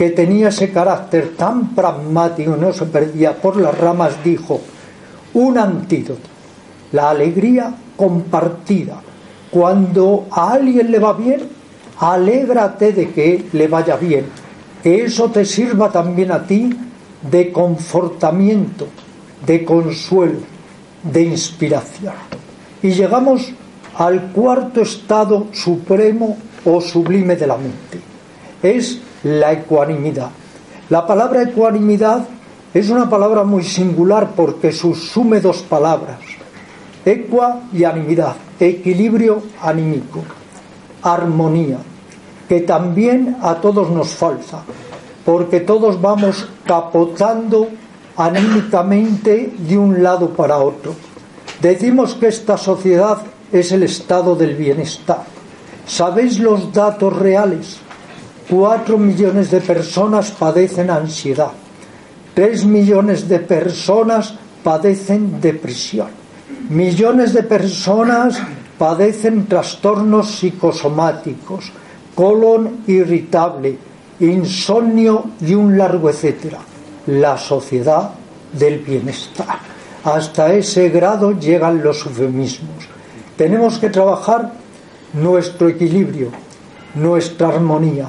[0.00, 4.58] que tenía ese carácter tan pragmático, no se perdía por las ramas, dijo,
[5.34, 6.28] un antídoto,
[6.92, 9.00] la alegría compartida.
[9.50, 11.40] Cuando a alguien le va bien,
[11.98, 14.26] alégrate de que le vaya bien,
[14.82, 16.70] que eso te sirva también a ti
[17.30, 18.86] de confortamiento,
[19.44, 20.40] de consuelo,
[21.02, 22.14] de inspiración.
[22.82, 23.52] Y llegamos
[23.96, 28.00] al cuarto estado supremo o sublime de la mente.
[28.62, 30.30] Es la ecuanimidad.
[30.88, 32.26] La palabra ecuanimidad
[32.72, 36.20] es una palabra muy singular porque susume dos palabras,
[37.04, 40.22] equa y animidad, equilibrio anímico,
[41.02, 41.78] armonía,
[42.48, 44.62] que también a todos nos falta,
[45.24, 47.68] porque todos vamos capotando
[48.16, 50.94] anímicamente de un lado para otro.
[51.60, 53.18] Decimos que esta sociedad
[53.50, 55.24] es el estado del bienestar.
[55.86, 57.78] ¿Sabéis los datos reales?
[58.48, 61.50] Cuatro millones de personas padecen ansiedad.
[62.34, 66.08] Tres millones de personas padecen depresión.
[66.68, 68.40] Millones de personas
[68.78, 71.72] padecen trastornos psicosomáticos,
[72.14, 73.76] colon irritable,
[74.20, 76.58] insomnio y un largo etcétera.
[77.06, 78.10] La sociedad
[78.52, 79.58] del bienestar.
[80.04, 82.86] Hasta ese grado llegan los eufemismos.
[83.36, 84.52] Tenemos que trabajar
[85.14, 86.30] nuestro equilibrio,
[86.94, 88.08] nuestra armonía,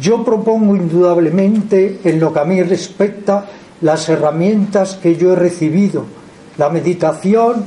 [0.00, 3.46] yo propongo indudablemente, en lo que a mí respecta,
[3.80, 6.04] las herramientas que yo he recibido,
[6.58, 7.64] la meditación,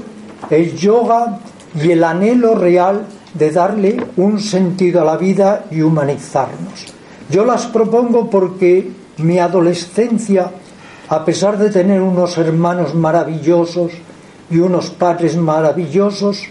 [0.50, 1.40] el yoga
[1.76, 6.94] y el anhelo real de darle un sentido a la vida y humanizarnos.
[7.30, 10.52] Yo las propongo porque mi adolescencia,
[11.10, 13.92] a pesar de tener unos hermanos maravillosos
[14.50, 16.44] y unos padres maravillosos,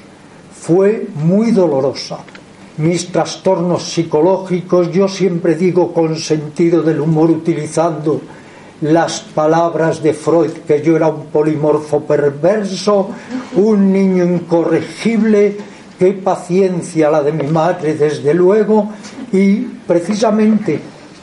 [0.53, 2.19] fue muy dolorosa
[2.79, 8.21] mis trastornos psicológicos, yo siempre digo con sentido del humor utilizando
[8.81, 13.11] las palabras de Freud, que yo era un polimorfo perverso,
[13.57, 15.57] un niño incorregible,
[15.99, 18.91] qué paciencia la de mi madre, desde luego,
[19.33, 19.57] y
[19.87, 20.81] precisamente,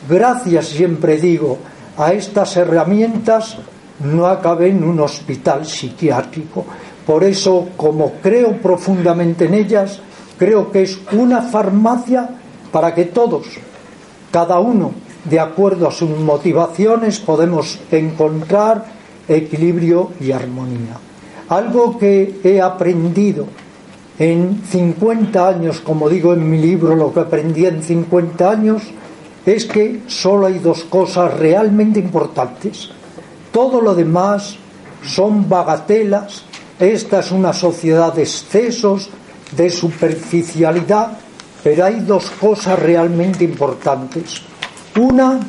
[0.10, 1.58] gracias siempre digo,
[1.98, 3.58] a estas herramientas
[4.04, 6.66] no acabé en un hospital psiquiátrico.
[7.06, 10.02] Por eso, como creo profundamente en ellas,
[10.38, 12.30] creo que es una farmacia
[12.72, 13.48] para que todos,
[14.32, 14.92] cada uno,
[15.24, 18.86] de acuerdo a sus motivaciones, podemos encontrar
[19.28, 20.98] equilibrio y armonía.
[21.50, 23.48] Algo que he aprendido
[24.18, 28.84] en 50 años, como digo en mi libro, lo que aprendí en 50 años,
[29.46, 32.90] es que solo hay dos cosas realmente importantes.
[33.52, 34.58] Todo lo demás
[35.04, 36.44] son bagatelas.
[36.80, 39.10] Esta es una sociedad de excesos,
[39.52, 41.18] de superficialidad,
[41.64, 44.42] pero hay dos cosas realmente importantes.
[45.00, 45.40] Una,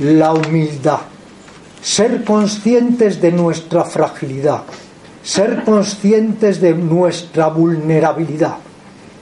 [0.00, 1.00] la humildad.
[1.82, 4.62] Ser conscientes de nuestra fragilidad
[5.22, 8.56] ser conscientes de nuestra vulnerabilidad,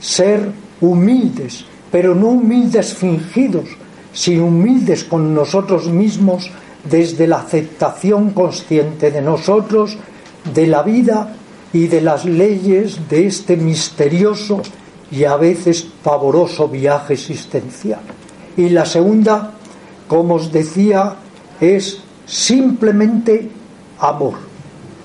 [0.00, 0.50] ser
[0.80, 3.68] humildes, pero no humildes fingidos,
[4.12, 6.50] sino humildes con nosotros mismos
[6.88, 9.96] desde la aceptación consciente de nosotros,
[10.54, 11.34] de la vida
[11.72, 14.62] y de las leyes de este misterioso
[15.10, 18.00] y a veces pavoroso viaje existencial.
[18.56, 19.52] Y la segunda,
[20.06, 21.14] como os decía,
[21.60, 23.50] es simplemente
[24.00, 24.34] amor.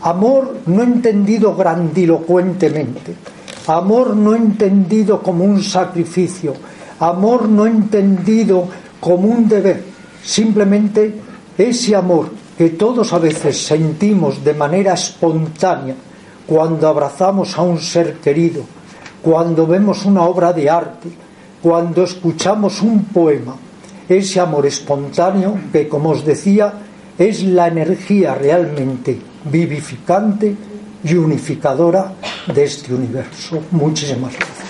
[0.02, 3.16] Amor no entendido grandilocuentemente,
[3.68, 6.54] amor no entendido como un sacrificio,
[7.00, 8.68] amor no entendido
[9.00, 9.84] como un deber,
[10.22, 11.16] simplemente
[11.58, 15.96] ese amor que todos a veces sentimos de manera espontánea
[16.46, 18.64] cuando abrazamos a un ser querido,
[19.22, 21.10] cuando vemos una obra de arte,
[21.62, 23.56] cuando escuchamos un poema,
[24.10, 26.74] ese amor espontáneo que, como os decía,
[27.18, 30.56] es la energía realmente vivificante
[31.04, 32.14] y unificadora
[32.54, 33.64] de este universo.
[33.72, 34.68] Muchísimas gracias.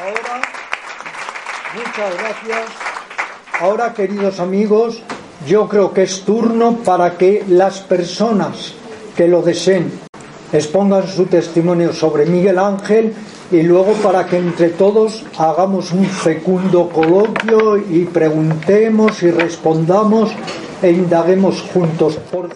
[0.00, 0.40] Ahora,
[1.96, 2.66] muchas gracias.
[3.60, 5.02] Ahora, queridos amigos,
[5.46, 8.74] yo creo que es turno para que las personas
[9.16, 9.90] que lo deseen
[10.52, 13.14] expongan su testimonio sobre Miguel Ángel
[13.50, 20.30] y luego para que entre todos hagamos un fecundo coloquio y preguntemos y respondamos
[20.82, 22.16] e indaguemos juntos.
[22.30, 22.50] Por